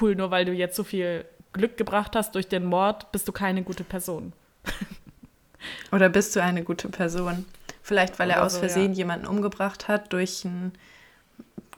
[0.00, 3.32] cool, nur weil du jetzt so viel Glück gebracht hast durch den Mord, bist du
[3.32, 4.32] keine gute Person.
[5.92, 7.44] Oder bist du eine gute Person?
[7.82, 8.98] Vielleicht, weil Oder er aus Versehen ja.
[8.98, 10.72] jemanden umgebracht hat durch ein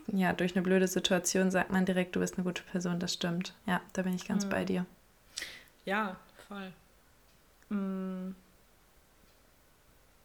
[0.08, 3.54] ja, durch eine blöde Situation sagt man direkt, du bist eine gute Person, das stimmt.
[3.66, 4.50] Ja, da bin ich ganz mhm.
[4.50, 4.85] bei dir.
[5.85, 6.16] Ja,
[6.48, 6.72] voll.
[7.70, 8.35] Mhm.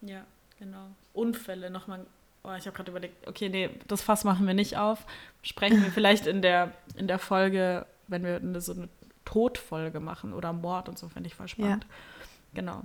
[0.02, 0.26] Ja,
[0.60, 0.88] genau.
[1.14, 2.06] Unfälle nochmal.
[2.44, 5.06] Oh, ich habe gerade überlegt, okay, nee, das Fass machen wir nicht auf.
[5.42, 8.90] Sprechen wir vielleicht in der, in der Folge, wenn wir so eine
[9.28, 11.84] Todfolge machen oder Mord und so, fände ich voll spannend.
[11.84, 12.62] Ja.
[12.62, 12.84] Genau.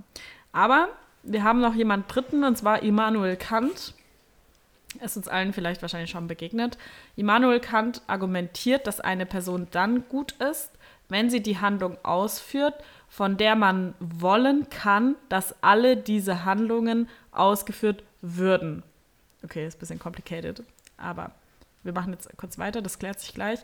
[0.51, 0.89] Aber
[1.23, 3.93] wir haben noch jemand Dritten, und zwar Immanuel Kant.
[5.01, 6.77] Ist uns allen vielleicht wahrscheinlich schon begegnet.
[7.15, 10.71] Immanuel Kant argumentiert, dass eine Person dann gut ist,
[11.07, 12.75] wenn sie die Handlung ausführt,
[13.07, 18.83] von der man wollen kann, dass alle diese Handlungen ausgeführt würden.
[19.45, 20.61] Okay, ist ein bisschen complicated,
[20.97, 21.31] aber
[21.83, 23.59] wir machen jetzt kurz weiter, das klärt sich gleich.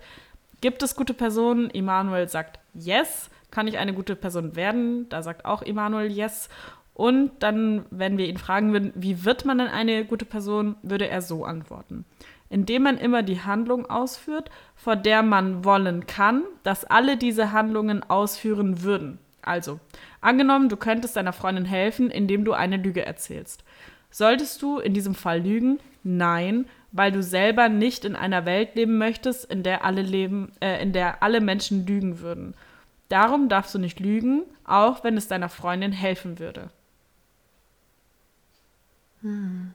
[0.62, 1.70] Gibt es gute Personen?
[1.70, 3.30] Immanuel sagt yes.
[3.52, 5.10] Kann ich eine gute Person werden?
[5.10, 6.50] Da sagt auch Immanuel yes.
[6.94, 11.08] Und dann, wenn wir ihn fragen würden, wie wird man denn eine gute Person, würde
[11.08, 12.04] er so antworten.
[12.50, 18.04] Indem man immer die Handlung ausführt, vor der man wollen kann, dass alle diese Handlungen
[18.04, 19.20] ausführen würden.
[19.42, 19.80] Also,
[20.20, 23.64] angenommen, du könntest deiner Freundin helfen, indem du eine Lüge erzählst.
[24.12, 25.80] Solltest du in diesem Fall lügen?
[26.04, 30.82] Nein, weil du selber nicht in einer Welt leben möchtest, in der alle leben, äh,
[30.82, 32.56] in der alle Menschen lügen würden.
[33.10, 36.70] Darum darfst du nicht lügen, auch wenn es deiner Freundin helfen würde.
[39.22, 39.74] Hm.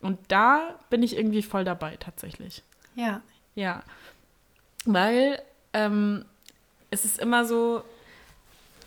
[0.00, 2.62] Und da bin ich irgendwie voll dabei, tatsächlich.
[2.94, 3.20] Ja.
[3.54, 3.82] Ja.
[4.86, 5.40] Weil
[5.74, 6.24] ähm,
[6.90, 7.82] es ist immer so,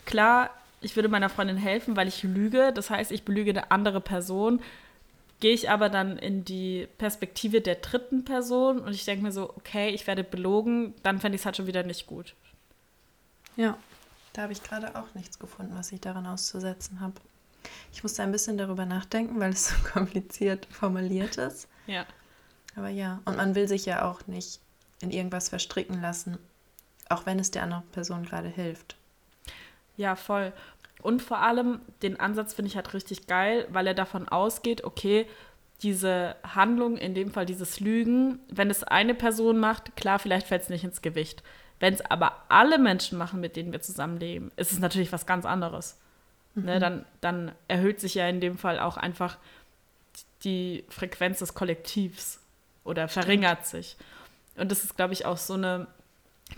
[0.06, 0.50] klar,
[0.82, 2.74] ich würde meiner Freundin helfen, weil ich lüge.
[2.74, 4.62] Das heißt, ich belüge eine andere Person.
[5.39, 9.50] Gehe ich aber dann in die Perspektive der dritten Person und ich denke mir so,
[9.50, 12.34] okay, ich werde belogen, dann fände ich es halt schon wieder nicht gut.
[13.58, 13.78] Ja,
[14.34, 17.13] da habe ich gerade auch nichts gefunden, was ich daran auszusetzen habe.
[17.93, 21.67] Ich musste ein bisschen darüber nachdenken, weil es so kompliziert formuliert ist.
[21.88, 22.06] Ja.
[22.76, 24.60] Aber ja, und man will sich ja auch nicht
[25.02, 26.39] in irgendwas verstricken lassen,
[27.10, 28.96] auch wenn es der anderen Person gerade hilft.
[29.98, 30.54] Ja, voll.
[31.04, 35.28] Und vor allem den Ansatz finde ich halt richtig geil, weil er davon ausgeht, okay,
[35.82, 40.63] diese Handlung, in dem Fall dieses Lügen, wenn es eine Person macht, klar, vielleicht fällt
[40.63, 41.44] es nicht ins Gewicht.
[41.80, 45.46] Wenn es aber alle Menschen machen, mit denen wir zusammenleben, ist es natürlich was ganz
[45.46, 46.00] anderes.
[46.56, 46.68] Ne, mhm.
[46.68, 49.38] Ne, dann, dann erhöht sich ja in dem Fall auch einfach
[50.46, 52.39] die Frequenz des Kollektivs
[52.86, 53.98] oder verringert sich.
[54.56, 55.88] Und das ist, glaube ich, auch so eine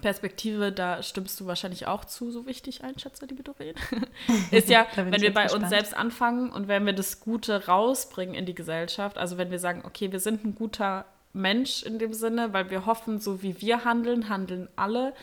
[0.01, 3.75] Perspektive, da stimmst du wahrscheinlich auch zu, so wichtig einschätze, liebe Doreen,
[4.51, 5.63] ist ja, wenn wir bei gespannt.
[5.63, 9.59] uns selbst anfangen und wenn wir das Gute rausbringen in die Gesellschaft, also wenn wir
[9.59, 13.61] sagen, okay, wir sind ein guter Mensch in dem Sinne, weil wir hoffen, so wie
[13.61, 15.13] wir handeln, handeln alle.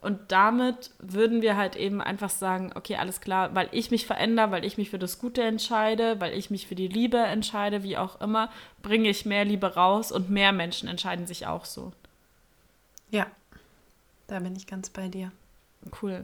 [0.00, 4.50] Und damit würden wir halt eben einfach sagen, okay, alles klar, weil ich mich verändere,
[4.50, 7.96] weil ich mich für das Gute entscheide, weil ich mich für die Liebe entscheide, wie
[7.96, 8.50] auch immer,
[8.82, 11.92] bringe ich mehr Liebe raus und mehr Menschen entscheiden sich auch so.
[13.10, 13.26] Ja,
[14.26, 15.32] da bin ich ganz bei dir.
[16.02, 16.22] Cool.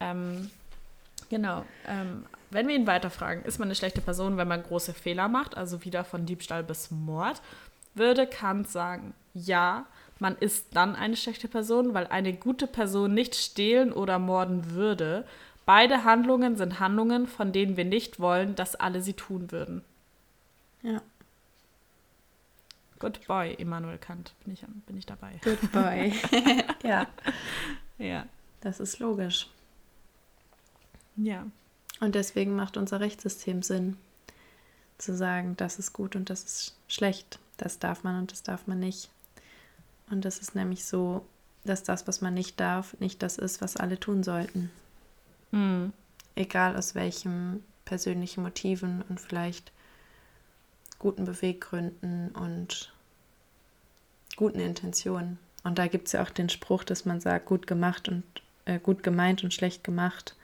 [0.00, 0.50] Ähm,
[1.28, 1.64] genau.
[1.86, 5.56] Ähm, wenn wir ihn weiterfragen, ist man eine schlechte Person, wenn man große Fehler macht,
[5.56, 7.40] also wieder von Diebstahl bis Mord,
[7.94, 9.86] würde Kant sagen, ja,
[10.18, 15.26] man ist dann eine schlechte Person, weil eine gute Person nicht stehlen oder morden würde.
[15.64, 19.82] Beide Handlungen sind Handlungen, von denen wir nicht wollen, dass alle sie tun würden.
[20.82, 21.00] Ja.
[23.02, 25.40] Good boy, Immanuel Kant, bin ich, bin ich dabei.
[25.42, 26.12] Good boy.
[26.84, 27.08] ja.
[27.98, 28.26] Ja.
[28.60, 29.50] Das ist logisch.
[31.16, 31.44] Ja.
[31.98, 33.96] Und deswegen macht unser Rechtssystem Sinn,
[34.98, 38.68] zu sagen, das ist gut und das ist schlecht, das darf man und das darf
[38.68, 39.10] man nicht.
[40.08, 41.26] Und das ist nämlich so,
[41.64, 44.70] dass das, was man nicht darf, nicht das ist, was alle tun sollten.
[45.50, 45.92] Mhm.
[46.36, 49.72] Egal aus welchen persönlichen Motiven und vielleicht
[51.02, 52.92] guten Beweggründen und
[54.36, 55.38] guten Intentionen.
[55.64, 58.22] Und da gibt es ja auch den Spruch, dass man sagt, gut gemacht und
[58.64, 60.36] äh, gut gemeint und schlecht gemacht.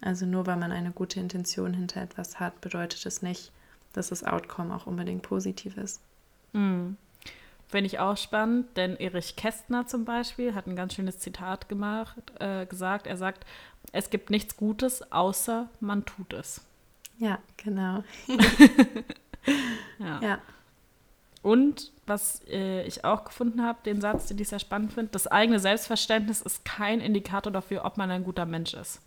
[0.00, 3.50] Also nur weil man eine gute Intention hinter etwas hat, bedeutet es nicht,
[3.92, 6.00] dass das Outcome auch unbedingt positiv ist.
[6.52, 6.96] Mhm.
[7.66, 12.22] Finde ich auch spannend, denn Erich Kästner zum Beispiel hat ein ganz schönes Zitat gemacht,
[12.38, 13.06] äh, gesagt.
[13.06, 13.44] Er sagt,
[13.92, 16.62] es gibt nichts Gutes, außer man tut es.
[17.18, 18.04] Ja, genau.
[19.98, 20.20] Ja.
[20.22, 20.38] ja.
[21.42, 25.26] Und was äh, ich auch gefunden habe, den Satz, den ich sehr spannend finde, das
[25.26, 29.00] eigene Selbstverständnis ist kein Indikator dafür, ob man ein guter Mensch ist.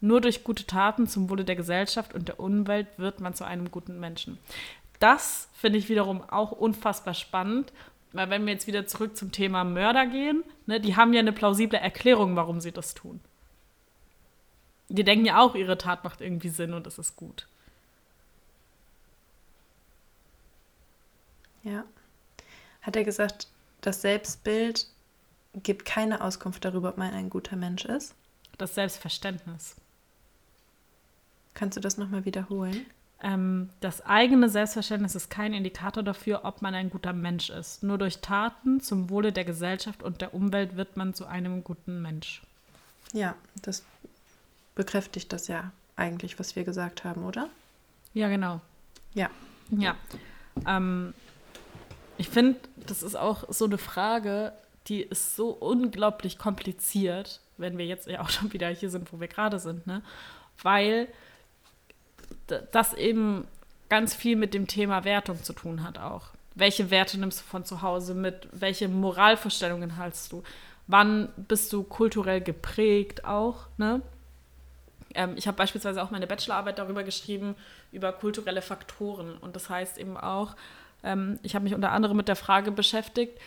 [0.00, 3.70] Nur durch gute Taten zum Wohle der Gesellschaft und der Umwelt wird man zu einem
[3.70, 4.38] guten Menschen.
[4.98, 7.72] Das finde ich wiederum auch unfassbar spannend,
[8.12, 11.32] weil wenn wir jetzt wieder zurück zum Thema Mörder gehen, ne, die haben ja eine
[11.32, 13.20] plausible Erklärung, warum sie das tun.
[14.88, 17.46] Die denken ja auch, ihre Tat macht irgendwie Sinn und es ist gut.
[21.62, 21.84] Ja.
[22.82, 23.48] Hat er gesagt,
[23.80, 24.86] das Selbstbild
[25.54, 28.14] gibt keine Auskunft darüber, ob man ein guter Mensch ist?
[28.58, 29.76] Das Selbstverständnis.
[31.54, 32.86] Kannst du das nochmal wiederholen?
[33.22, 37.82] Ähm, das eigene Selbstverständnis ist kein Indikator dafür, ob man ein guter Mensch ist.
[37.82, 42.02] Nur durch Taten zum Wohle der Gesellschaft und der Umwelt wird man zu einem guten
[42.02, 42.42] Mensch.
[43.12, 43.84] Ja, das
[44.74, 47.48] bekräftigt das ja eigentlich, was wir gesagt haben, oder?
[48.14, 48.60] Ja, genau.
[49.14, 49.30] Ja.
[49.70, 49.96] Ja.
[50.66, 51.14] Ähm,
[52.32, 54.52] finde, das ist auch so eine Frage,
[54.88, 59.20] die ist so unglaublich kompliziert, wenn wir jetzt ja auch schon wieder hier sind, wo
[59.20, 60.02] wir gerade sind, ne?
[60.62, 61.08] Weil
[62.72, 63.46] das eben
[63.88, 66.28] ganz viel mit dem Thema Wertung zu tun hat auch.
[66.54, 68.48] Welche Werte nimmst du von zu Hause mit?
[68.52, 70.42] Welche Moralvorstellungen hältst du?
[70.86, 74.02] Wann bist du kulturell geprägt auch, ne?
[75.14, 77.54] Ähm, ich habe beispielsweise auch meine Bachelorarbeit darüber geschrieben,
[77.90, 79.36] über kulturelle Faktoren.
[79.38, 80.56] Und das heißt eben auch,
[81.02, 83.38] ähm, ich habe mich unter anderem mit der Frage beschäftigt,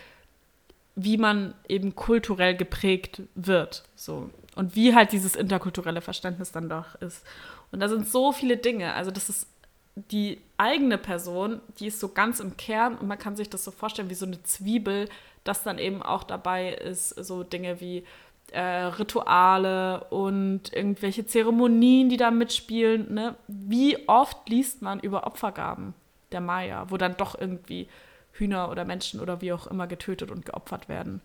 [0.94, 3.84] wie man eben kulturell geprägt wird.
[3.94, 4.30] So.
[4.54, 7.24] Und wie halt dieses interkulturelle Verständnis dann doch ist.
[7.70, 8.94] Und da sind so viele Dinge.
[8.94, 9.46] Also, das ist
[9.94, 13.70] die eigene Person, die ist so ganz im Kern und man kann sich das so
[13.70, 15.08] vorstellen wie so eine Zwiebel,
[15.44, 18.04] dass dann eben auch dabei ist, so Dinge wie
[18.52, 23.12] äh, Rituale und irgendwelche Zeremonien, die da mitspielen.
[23.14, 23.36] Ne?
[23.48, 25.94] Wie oft liest man über Opfergaben
[26.32, 27.88] der Maya, wo dann doch irgendwie
[28.32, 31.20] Hühner oder Menschen oder wie auch immer getötet und geopfert werden.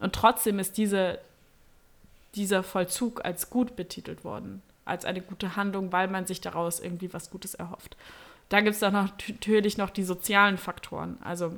[0.00, 1.18] Und trotzdem ist diese,
[2.34, 7.12] dieser Vollzug als gut betitelt worden, als eine gute Handlung, weil man sich daraus irgendwie
[7.12, 7.96] was Gutes erhofft.
[8.48, 11.54] Da gibt es dann natürlich noch die sozialen Faktoren, also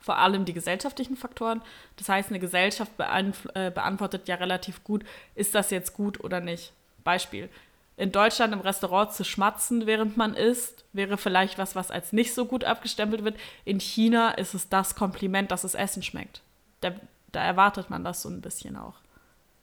[0.00, 1.62] vor allem die gesellschaftlichen Faktoren.
[1.96, 6.72] Das heißt, eine Gesellschaft äh, beantwortet ja relativ gut, ist das jetzt gut oder nicht.
[7.04, 7.48] Beispiel,
[8.00, 12.32] in Deutschland im Restaurant zu schmatzen, während man isst, wäre vielleicht was, was als nicht
[12.32, 13.36] so gut abgestempelt wird.
[13.66, 16.40] In China ist es das Kompliment, dass das Essen schmeckt.
[16.80, 16.92] Da,
[17.30, 18.94] da erwartet man das so ein bisschen auch.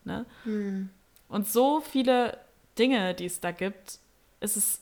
[0.04, 0.28] Ne?
[0.43, 0.91] Hm.
[1.30, 2.38] Und so viele
[2.78, 3.97] Dinge, die es da gibt,
[4.39, 4.82] ist es,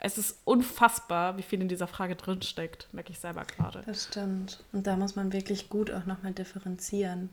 [0.00, 3.84] es ist unfassbar, wie viel in dieser Frage drinsteckt, merke ich selber gerade.
[3.86, 4.64] Das stimmt.
[4.72, 7.30] Und da muss man wirklich gut auch nochmal differenzieren.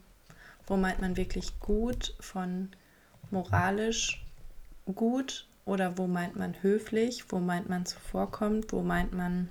[0.67, 2.69] Wo meint man wirklich gut von
[3.31, 4.23] moralisch
[4.85, 9.49] gut oder wo meint man höflich, wo meint man zuvorkommt, wo meint man,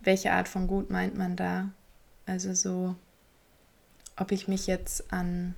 [0.00, 1.70] welche Art von gut meint man da?
[2.26, 2.94] Also so,
[4.16, 5.54] ob ich mich jetzt an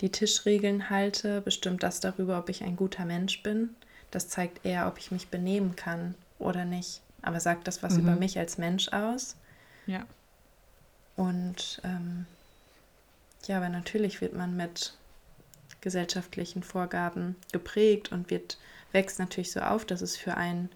[0.00, 3.70] die Tischregeln halte, bestimmt das darüber, ob ich ein guter Mensch bin.
[4.10, 7.00] Das zeigt eher, ob ich mich benehmen kann oder nicht.
[7.22, 8.00] Aber sagt das was mhm.
[8.00, 9.36] über mich als Mensch aus?
[9.86, 10.04] Ja.
[11.16, 12.26] Und ähm,
[13.46, 14.94] ja, aber natürlich wird man mit
[15.86, 18.58] gesellschaftlichen Vorgaben geprägt und wird,
[18.90, 20.68] wächst natürlich so auf, dass es für einen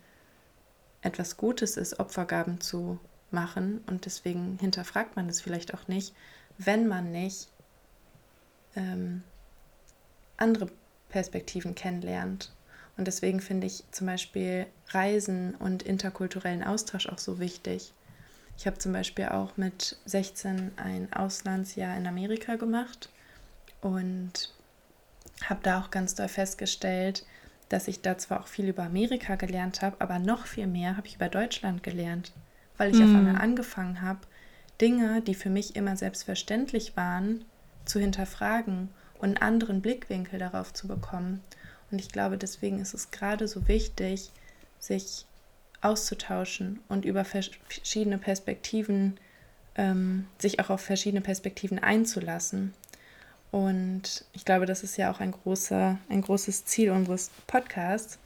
[1.03, 3.01] etwas Gutes ist, Opfergaben zu
[3.33, 3.83] machen.
[3.88, 6.14] Und deswegen hinterfragt man das vielleicht auch nicht,
[6.59, 7.49] wenn man nicht
[8.77, 9.25] ähm,
[10.37, 10.70] andere
[11.09, 12.53] Perspektiven kennenlernt.
[12.96, 17.92] Und deswegen finde ich zum Beispiel Reisen und interkulturellen Austausch auch so wichtig.
[18.57, 23.09] Ich habe zum Beispiel auch mit 16 ein Auslandsjahr in Amerika gemacht
[23.81, 24.53] und
[25.48, 27.24] habe da auch ganz doll festgestellt,
[27.68, 31.06] dass ich da zwar auch viel über Amerika gelernt habe, aber noch viel mehr habe
[31.06, 32.33] ich über Deutschland gelernt,
[32.76, 33.02] weil ich mm.
[33.02, 33.40] auf einmal mhm.
[33.40, 34.20] angefangen habe,
[34.80, 37.44] Dinge, die für mich immer selbstverständlich waren,
[37.85, 41.42] zu hinterfragen und einen anderen Blickwinkel darauf zu bekommen.
[41.90, 44.30] Und ich glaube, deswegen ist es gerade so wichtig,
[44.78, 45.26] sich
[45.80, 49.18] auszutauschen und über verschiedene Perspektiven,
[49.76, 52.74] ähm, sich auch auf verschiedene Perspektiven einzulassen.
[53.50, 58.18] Und ich glaube, das ist ja auch ein, großer, ein großes Ziel unseres Podcasts,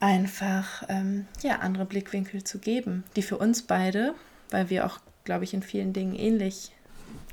[0.00, 4.14] einfach ähm, ja, andere Blickwinkel zu geben, die für uns beide,
[4.50, 6.72] weil wir auch, glaube ich, in vielen Dingen ähnlich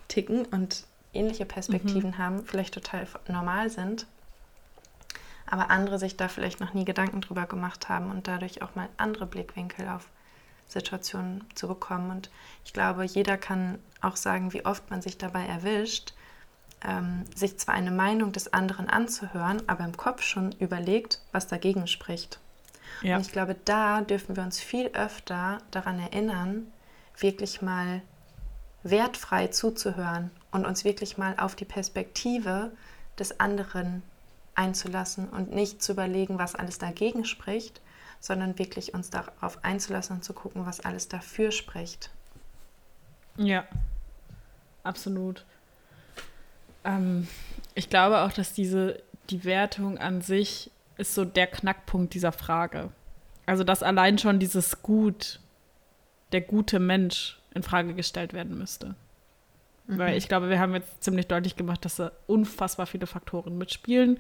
[0.08, 2.18] ticken und ähnliche Perspektiven mhm.
[2.18, 4.06] haben, vielleicht total normal sind,
[5.46, 8.90] aber andere sich da vielleicht noch nie Gedanken drüber gemacht haben und dadurch auch mal
[8.98, 10.08] andere Blickwinkel auf
[10.68, 12.10] Situationen zu bekommen.
[12.10, 12.30] Und
[12.66, 16.14] ich glaube, jeder kann auch sagen, wie oft man sich dabei erwischt,
[16.84, 21.88] ähm, sich zwar eine Meinung des anderen anzuhören, aber im Kopf schon überlegt, was dagegen
[21.88, 22.40] spricht.
[23.02, 23.16] Ja.
[23.16, 26.72] Und ich glaube, da dürfen wir uns viel öfter daran erinnern,
[27.18, 28.02] wirklich mal
[28.84, 32.72] wertfrei zuzuhören und uns wirklich mal auf die Perspektive
[33.18, 34.04] des anderen
[34.56, 37.82] einzulassen und nicht zu überlegen, was alles dagegen spricht,
[38.20, 42.10] sondern wirklich uns darauf einzulassen und zu gucken, was alles dafür spricht.
[43.38, 43.66] Ja,
[44.84, 45.46] absolut.
[46.84, 47.28] Ähm,
[47.76, 52.92] ich glaube auch, dass diese, die Wertung an sich ist so der Knackpunkt dieser Frage.
[53.46, 55.40] Also, dass allein schon dieses Gut,
[56.32, 58.96] der gute Mensch in Frage gestellt werden müsste.
[59.88, 59.98] Mhm.
[59.98, 64.20] Weil ich glaube, wir haben jetzt ziemlich deutlich gemacht, dass da unfassbar viele Faktoren mitspielen.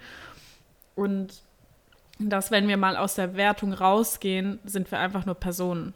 [0.96, 1.42] Und
[2.20, 5.94] dass, wenn wir mal aus der Wertung rausgehen, sind wir einfach nur Personen.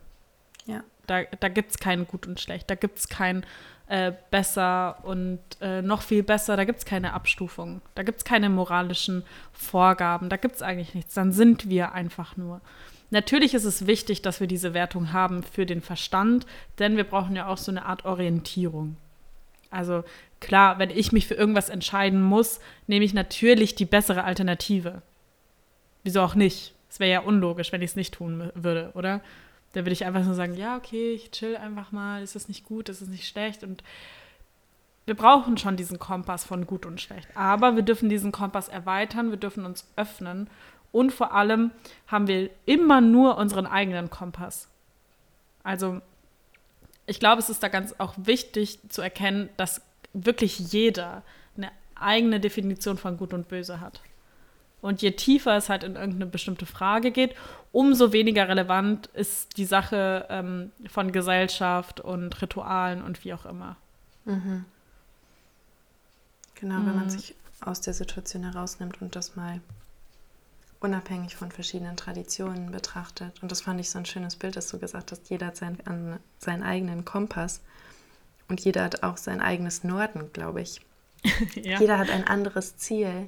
[0.66, 0.84] Ja.
[1.06, 2.70] Da, da gibt es kein Gut und Schlecht.
[2.70, 3.46] Da gibt es kein
[3.88, 6.58] äh, besser und äh, noch viel besser.
[6.58, 7.82] Da gibt es keine Abstufung.
[7.96, 9.24] Da gibt es keine moralischen
[9.54, 10.30] Vorgaben.
[10.30, 11.14] Da gibt es eigentlich nichts.
[11.14, 12.62] Dann sind wir einfach nur.
[13.10, 16.46] Natürlich ist es wichtig, dass wir diese Wertung haben für den Verstand,
[16.80, 18.98] denn wir brauchen ja auch so eine Art Orientierung.
[19.70, 20.04] Also
[20.42, 25.02] klar, wenn ich mich für irgendwas entscheiden muss, nehme ich natürlich die bessere Alternative.
[26.04, 26.74] Wieso auch nicht?
[26.90, 29.22] Es wäre ja unlogisch, wenn ich es nicht tun würde, oder?
[29.78, 32.66] Da würde ich einfach nur sagen, ja, okay, ich chill einfach mal, ist es nicht
[32.66, 33.84] gut, ist es nicht schlecht und
[35.06, 37.28] wir brauchen schon diesen Kompass von gut und schlecht.
[37.36, 40.50] Aber wir dürfen diesen Kompass erweitern, wir dürfen uns öffnen
[40.92, 41.70] und vor allem
[42.08, 44.68] haben wir immer nur unseren eigenen Kompass.
[45.62, 46.02] Also
[47.06, 51.22] ich glaube, es ist da ganz auch wichtig zu erkennen, dass wirklich jeder
[51.56, 54.02] eine eigene Definition von Gut und Böse hat.
[54.82, 57.36] Und je tiefer es halt in irgendeine bestimmte Frage geht,
[57.72, 63.76] umso weniger relevant ist die Sache ähm, von Gesellschaft und Ritualen und wie auch immer.
[64.26, 64.66] Mhm.
[66.56, 66.86] Genau, mhm.
[66.88, 67.10] wenn man mhm.
[67.10, 69.62] sich aus der Situation herausnimmt und das mal
[70.80, 73.42] unabhängig von verschiedenen Traditionen betrachtet.
[73.42, 75.78] Und das fand ich so ein schönes Bild, dass du gesagt hast, jeder hat sein,
[75.86, 77.62] an, seinen eigenen Kompass
[78.48, 80.82] und jeder hat auch sein eigenes Norden, glaube ich.
[81.56, 81.80] ja.
[81.80, 83.28] Jeder hat ein anderes Ziel.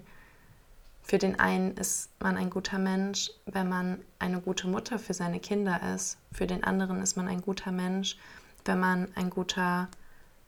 [1.09, 5.39] Für den einen ist man ein guter Mensch, wenn man eine gute Mutter für seine
[5.39, 6.19] Kinder ist.
[6.31, 8.15] Für den anderen ist man ein guter Mensch,
[8.63, 9.87] wenn man ein guter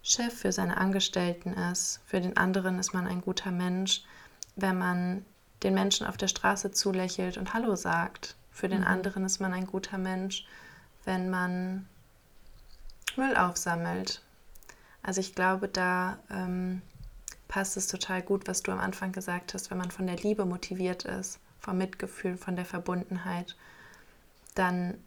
[0.03, 1.99] Chef für seine Angestellten ist.
[2.05, 4.03] Für den anderen ist man ein guter Mensch,
[4.55, 5.26] wenn man
[5.64, 8.36] den Menschen auf der Straße zulächelt und Hallo sagt.
[8.51, 8.88] Für den mhm.
[8.88, 10.45] anderen ist man ein guter Mensch,
[11.05, 11.88] wenn man
[13.16, 14.22] Müll aufsammelt.
[15.01, 16.84] Also ich glaube, da ähm,
[17.52, 20.45] passt es total gut, was du am Anfang gesagt hast, wenn man von der Liebe
[20.45, 23.58] motiviert ist, vom Mitgefühl, von der Verbundenheit,
[24.56, 24.97] dann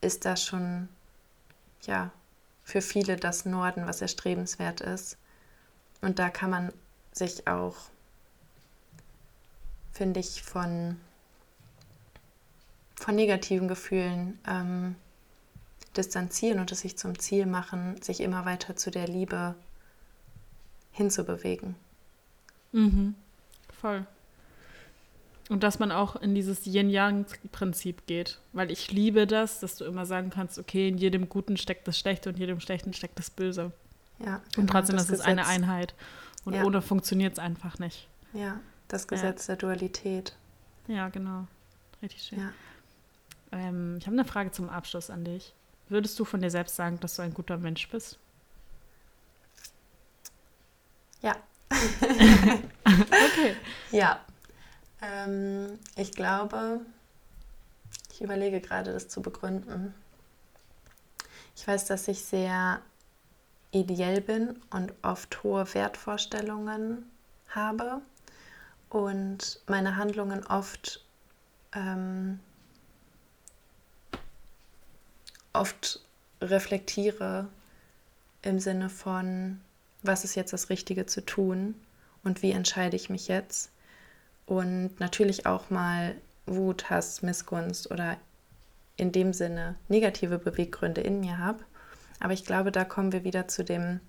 [0.00, 0.88] ist das schon
[1.82, 2.10] ja
[2.64, 5.18] für viele das Norden, was erstrebenswert ist.
[6.00, 6.72] Und da kann man
[7.12, 7.76] sich auch,
[9.92, 10.98] finde ich, von,
[12.94, 14.96] von negativen Gefühlen ähm,
[15.94, 19.54] distanzieren und es sich zum Ziel machen, sich immer weiter zu der Liebe
[20.96, 21.74] hinzubewegen.
[22.72, 23.14] Mhm.
[23.80, 24.06] Voll.
[25.48, 28.40] Und dass man auch in dieses Yin-Yang-Prinzip geht.
[28.52, 31.98] Weil ich liebe das, dass du immer sagen kannst, okay, in jedem Guten steckt das
[31.98, 33.70] Schlechte und in jedem Schlechten steckt das Böse.
[34.18, 35.94] Ja, genau, und trotzdem das ist es eine Einheit.
[36.44, 36.64] Und ja.
[36.64, 38.08] ohne funktioniert es einfach nicht.
[38.32, 39.54] Ja, das Gesetz ja.
[39.54, 40.34] der Dualität.
[40.88, 41.46] Ja, genau.
[42.02, 42.40] Richtig schön.
[42.40, 42.52] Ja.
[43.52, 45.52] Ähm, ich habe eine Frage zum Abschluss an dich.
[45.88, 48.18] Würdest du von dir selbst sagen, dass du ein guter Mensch bist?
[51.26, 51.34] Ja.
[52.84, 53.56] okay.
[53.90, 54.20] Ja.
[55.02, 56.80] Ähm, ich glaube,
[58.12, 59.92] ich überlege gerade, das zu begründen.
[61.56, 62.80] Ich weiß, dass ich sehr
[63.72, 67.10] ideell bin und oft hohe Wertvorstellungen
[67.48, 68.00] habe
[68.88, 71.04] und meine Handlungen oft
[71.72, 72.38] ähm,
[75.52, 76.00] oft
[76.40, 77.48] reflektiere
[78.42, 79.60] im Sinne von
[80.06, 81.74] was ist jetzt das Richtige zu tun
[82.24, 83.70] und wie entscheide ich mich jetzt.
[84.46, 86.14] Und natürlich auch mal
[86.46, 88.16] Wut, Hass, Missgunst oder
[88.96, 91.64] in dem Sinne negative Beweggründe in mir habe.
[92.20, 94.00] Aber ich glaube, da kommen wir wieder zu dem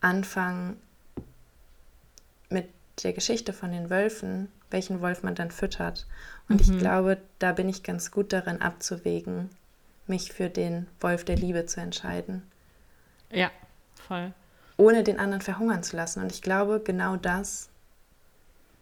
[0.00, 0.76] Anfang
[2.50, 2.68] mit
[3.02, 6.06] der Geschichte von den Wölfen, welchen Wolf man dann füttert.
[6.48, 6.74] Und mhm.
[6.74, 9.50] ich glaube, da bin ich ganz gut darin abzuwägen,
[10.06, 12.42] mich für den Wolf der Liebe zu entscheiden.
[13.30, 13.50] Ja,
[13.94, 14.34] voll
[14.76, 16.22] ohne den anderen verhungern zu lassen.
[16.22, 17.68] Und ich glaube, genau das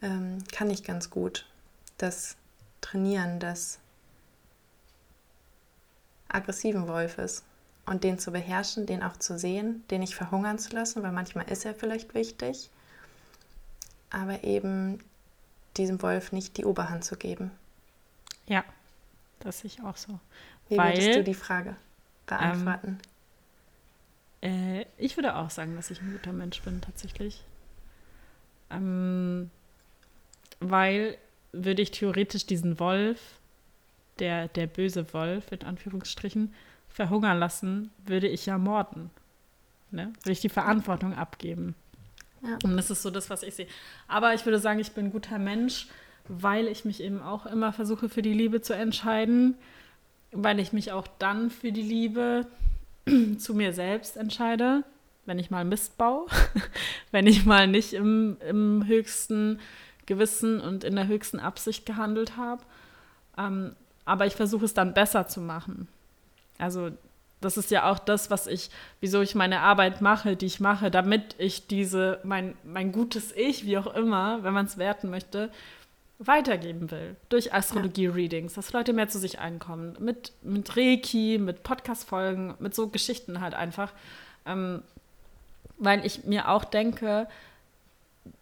[0.01, 1.45] ähm, kann ich ganz gut.
[1.97, 2.35] Das
[2.81, 3.79] Trainieren des
[6.27, 7.43] aggressiven Wolfes
[7.85, 11.49] und den zu beherrschen, den auch zu sehen, den nicht verhungern zu lassen, weil manchmal
[11.49, 12.69] ist er vielleicht wichtig,
[14.09, 14.99] aber eben
[15.77, 17.51] diesem Wolf nicht die Oberhand zu geben.
[18.47, 18.63] Ja,
[19.39, 20.19] das sehe ich auch so.
[20.69, 21.75] Wie weil, würdest du die Frage
[22.25, 22.99] beantworten?
[23.01, 23.12] Ähm,
[24.43, 27.43] äh, ich würde auch sagen, dass ich ein guter Mensch bin, tatsächlich.
[28.69, 29.49] Ähm,
[30.59, 31.17] weil
[31.53, 33.19] würde ich theoretisch diesen Wolf,
[34.19, 36.53] der, der böse Wolf, in Anführungsstrichen,
[36.89, 39.09] verhungern lassen, würde ich ja morden.
[39.91, 40.11] Ne?
[40.21, 41.75] Würde ich die Verantwortung abgeben.
[42.41, 42.57] Ja.
[42.63, 43.67] Und das ist so das, was ich sehe.
[44.07, 45.87] Aber ich würde sagen, ich bin ein guter Mensch,
[46.27, 49.55] weil ich mich eben auch immer versuche, für die Liebe zu entscheiden,
[50.31, 52.47] weil ich mich auch dann für die Liebe
[53.37, 54.83] zu mir selbst entscheide,
[55.25, 56.27] wenn ich mal Mist baue,
[57.11, 59.59] wenn ich mal nicht im, im höchsten
[60.05, 62.63] Gewissen und in der höchsten Absicht gehandelt habe.
[63.37, 63.75] Ähm,
[64.05, 65.87] aber ich versuche es dann besser zu machen.
[66.57, 66.91] Also
[67.43, 68.69] das ist ja auch das, was ich,
[69.01, 73.65] wieso ich meine Arbeit mache, die ich mache, damit ich diese, mein, mein gutes Ich,
[73.65, 75.49] wie auch immer, wenn man es werten möchte,
[76.19, 77.15] weitergeben will.
[77.29, 79.95] Durch Astrologie-Readings, dass Leute mehr zu sich einkommen.
[79.99, 83.93] Mit, mit Reiki, mit Podcast-Folgen, mit so Geschichten halt einfach.
[84.45, 84.83] Ähm,
[85.77, 87.27] weil ich mir auch denke,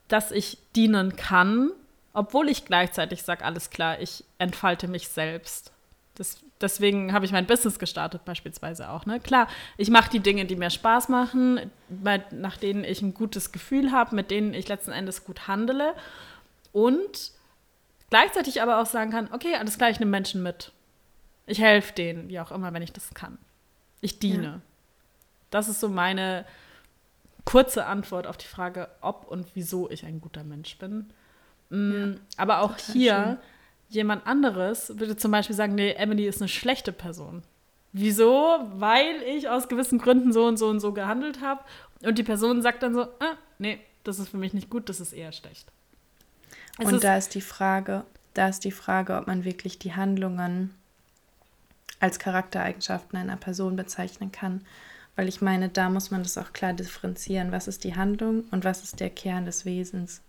[0.07, 1.71] dass ich dienen kann,
[2.13, 5.71] obwohl ich gleichzeitig sage, alles klar, ich entfalte mich selbst.
[6.15, 9.05] Das, deswegen habe ich mein Business gestartet beispielsweise auch.
[9.05, 9.21] Ne?
[9.21, 9.47] Klar,
[9.77, 13.91] ich mache die Dinge, die mir Spaß machen, bei, nach denen ich ein gutes Gefühl
[13.91, 15.93] habe, mit denen ich letzten Endes gut handele.
[16.73, 17.31] Und
[18.11, 20.71] gleichzeitig aber auch sagen kann, okay, alles klar, ich nehme Menschen mit.
[21.47, 23.39] Ich helfe denen, wie auch immer, wenn ich das kann.
[24.01, 24.43] Ich diene.
[24.43, 24.61] Ja.
[25.49, 26.45] Das ist so meine
[27.45, 31.11] kurze Antwort auf die Frage, ob und wieso ich ein guter Mensch bin.
[31.69, 33.37] Mm, ja, aber auch hier, schön.
[33.89, 37.41] jemand anderes würde zum Beispiel sagen, nee, Emily ist eine schlechte Person.
[37.93, 38.59] Wieso?
[38.75, 41.61] Weil ich aus gewissen Gründen so und so und so gehandelt habe.
[42.03, 44.99] Und die Person sagt dann so, ah, nee, das ist für mich nicht gut, das
[44.99, 45.71] ist eher schlecht.
[46.77, 48.03] Es und ist da ist die Frage,
[48.33, 50.73] da ist die Frage, ob man wirklich die Handlungen
[51.99, 54.61] als Charaktereigenschaften einer Person bezeichnen kann.
[55.15, 57.51] Weil ich meine, da muss man das auch klar differenzieren.
[57.51, 60.21] Was ist die Handlung und was ist der Kern des Wesens?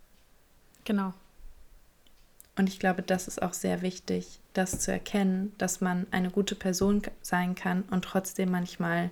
[0.84, 1.14] Genau.
[2.56, 6.54] Und ich glaube, das ist auch sehr wichtig, das zu erkennen, dass man eine gute
[6.54, 9.10] Person sein kann und trotzdem manchmal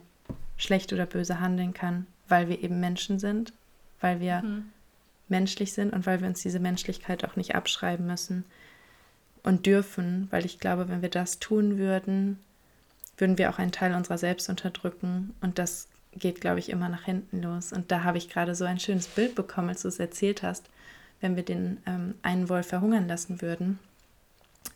[0.59, 3.55] schlecht oder böse handeln kann, weil wir eben Menschen sind,
[4.01, 4.73] weil wir mhm.
[5.31, 8.45] Menschlich sind und weil wir uns diese Menschlichkeit auch nicht abschreiben müssen
[9.43, 12.39] und dürfen, weil ich glaube, wenn wir das tun würden,
[13.17, 17.05] würden wir auch einen Teil unserer selbst unterdrücken und das geht, glaube ich, immer nach
[17.05, 17.73] hinten los.
[17.73, 20.69] Und da habe ich gerade so ein schönes Bild bekommen, als du es erzählt hast
[21.21, 23.79] wenn wir den ähm, einen Wolf verhungern lassen würden,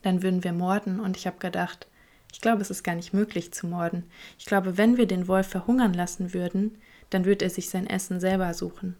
[0.03, 1.01] dann würden wir morden.
[1.01, 1.87] Und ich habe gedacht,
[2.33, 4.05] ich glaube, es ist gar nicht möglich zu morden.
[4.39, 6.77] Ich glaube, wenn wir den Wolf verhungern lassen würden,
[7.11, 8.97] dann würde er sich sein Essen selber suchen.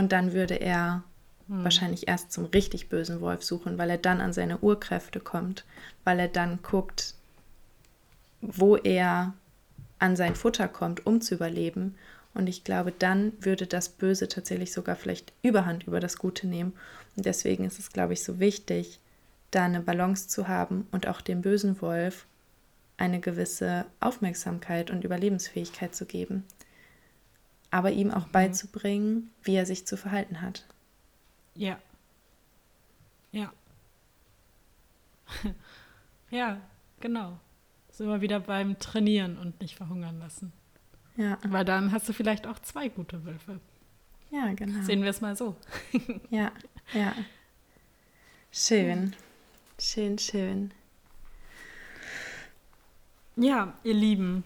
[0.00, 1.02] Und dann würde er
[1.48, 1.62] hm.
[1.62, 5.66] wahrscheinlich erst zum richtig bösen Wolf suchen, weil er dann an seine Urkräfte kommt,
[6.04, 7.14] weil er dann guckt,
[8.40, 9.34] wo er
[9.98, 11.96] an sein Futter kommt, um zu überleben.
[12.32, 16.72] Und ich glaube, dann würde das Böse tatsächlich sogar vielleicht Überhand über das Gute nehmen.
[17.14, 19.00] Und deswegen ist es, glaube ich, so wichtig,
[19.50, 22.24] da eine Balance zu haben und auch dem bösen Wolf
[22.96, 26.44] eine gewisse Aufmerksamkeit und Überlebensfähigkeit zu geben.
[27.70, 28.32] Aber ihm auch mhm.
[28.32, 30.66] beizubringen, wie er sich zu verhalten hat.
[31.54, 31.78] Ja.
[33.32, 33.52] Ja.
[36.30, 36.60] ja,
[37.00, 37.38] genau.
[37.90, 40.52] Sind wir wieder beim Trainieren und nicht verhungern lassen.
[41.16, 41.38] Ja.
[41.42, 43.60] Weil dann hast du vielleicht auch zwei gute Wölfe.
[44.30, 44.82] Ja, genau.
[44.82, 45.56] Sehen wir es mal so.
[46.30, 46.52] ja,
[46.94, 47.14] ja.
[48.52, 49.14] Schön.
[49.78, 50.72] Schön, schön.
[53.36, 54.44] Ja, ihr Lieben.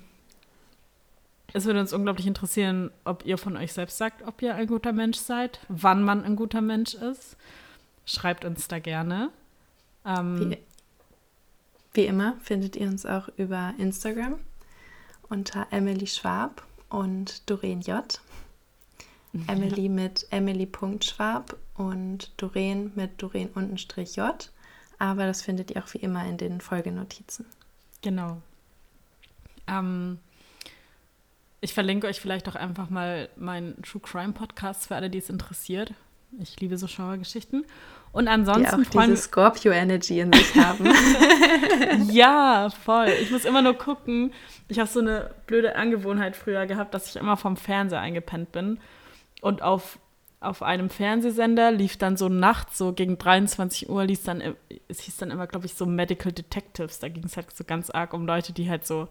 [1.54, 4.92] Es würde uns unglaublich interessieren, ob ihr von euch selbst sagt, ob ihr ein guter
[4.92, 7.36] Mensch seid, wann man ein guter Mensch ist.
[8.04, 9.30] Schreibt uns da gerne.
[10.04, 10.58] Ähm, wie,
[11.94, 14.38] wie immer findet ihr uns auch über Instagram
[15.30, 18.20] unter Emily Schwab und Doreen J.
[19.46, 24.50] Emily mit Emily.schwab und Doreen mit Doreen-J.
[24.98, 27.46] Aber das findet ihr auch wie immer in den Folgenotizen.
[28.02, 28.40] Genau.
[29.66, 30.18] Ähm,
[31.64, 35.30] ich verlinke euch vielleicht auch einfach mal meinen True Crime Podcast für alle, die es
[35.30, 35.94] interessiert.
[36.38, 37.64] Ich liebe so Schauergeschichten.
[38.12, 38.82] Und ansonsten.
[38.82, 40.86] Die auch diese Scorpio-Energy in sich haben.
[42.10, 43.08] ja, voll.
[43.22, 44.34] Ich muss immer nur gucken.
[44.68, 48.78] Ich habe so eine blöde Angewohnheit früher gehabt, dass ich immer vom Fernseher eingepennt bin.
[49.40, 49.98] Und auf,
[50.40, 54.42] auf einem Fernsehsender lief dann so nachts, so gegen 23 Uhr, lief dann,
[54.88, 56.98] es hieß dann immer, glaube ich, so Medical Detectives.
[56.98, 59.08] Da ging es halt so ganz arg um Leute, die halt so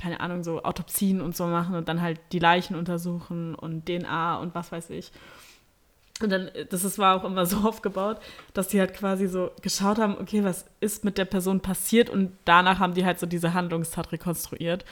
[0.00, 4.38] keine Ahnung, so Autopsien und so machen und dann halt die Leichen untersuchen und DNA
[4.38, 5.10] und was weiß ich.
[6.20, 8.20] Und dann, das ist, war auch immer so aufgebaut,
[8.54, 12.10] dass die halt quasi so geschaut haben, okay, was ist mit der Person passiert?
[12.10, 14.84] Und danach haben die halt so diese Handlungstat rekonstruiert.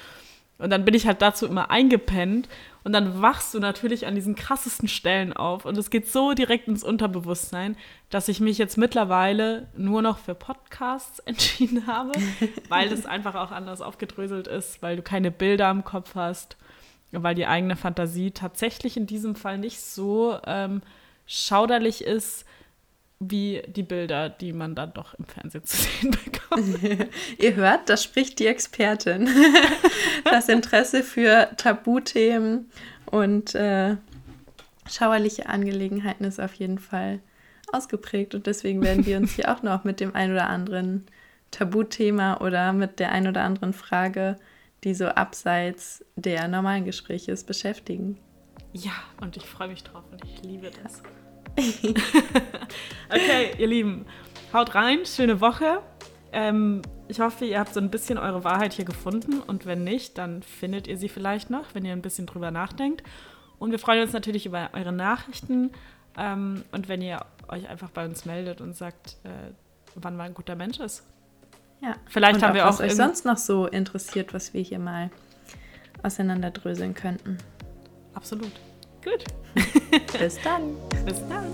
[0.58, 2.48] Und dann bin ich halt dazu immer eingepennt
[2.82, 6.66] und dann wachst du natürlich an diesen krassesten Stellen auf und es geht so direkt
[6.66, 7.76] ins Unterbewusstsein,
[8.08, 12.12] dass ich mich jetzt mittlerweile nur noch für Podcasts entschieden habe,
[12.70, 16.56] weil das einfach auch anders aufgedröselt ist, weil du keine Bilder im Kopf hast,
[17.12, 20.80] weil die eigene Fantasie tatsächlich in diesem Fall nicht so ähm,
[21.26, 22.46] schauderlich ist
[23.18, 27.08] wie die Bilder, die man dann doch im Fernsehen zu sehen bekommt.
[27.38, 29.28] Ihr hört, da spricht die Expertin.
[30.24, 32.70] das Interesse für Tabuthemen
[33.06, 33.96] und äh,
[34.88, 37.20] schauerliche Angelegenheiten ist auf jeden Fall
[37.72, 41.06] ausgeprägt und deswegen werden wir uns hier auch noch mit dem ein oder anderen
[41.50, 44.36] Tabuthema oder mit der ein oder anderen Frage
[44.86, 48.18] die so abseits der normalen Gespräche ist, beschäftigen.
[48.72, 51.02] Ja, und ich freue mich drauf und ich liebe das.
[53.10, 54.06] okay, ihr Lieben,
[54.52, 55.80] haut rein, schöne Woche.
[56.32, 60.18] Ähm, ich hoffe, ihr habt so ein bisschen eure Wahrheit hier gefunden und wenn nicht,
[60.18, 63.02] dann findet ihr sie vielleicht noch, wenn ihr ein bisschen drüber nachdenkt.
[63.58, 65.70] Und wir freuen uns natürlich über eure Nachrichten
[66.18, 69.28] ähm, und wenn ihr euch einfach bei uns meldet und sagt, äh,
[69.94, 71.04] wann man ein guter Mensch ist.
[71.80, 71.94] Ja.
[72.06, 74.78] Vielleicht Und haben wir was auch euch irgend- sonst noch so interessiert, was wir hier
[74.78, 75.10] mal
[76.02, 77.38] auseinanderdröseln könnten.
[78.14, 78.52] Absolut.
[79.06, 79.24] Gut.
[80.18, 80.76] Bis dann.
[81.04, 81.46] Bis dann.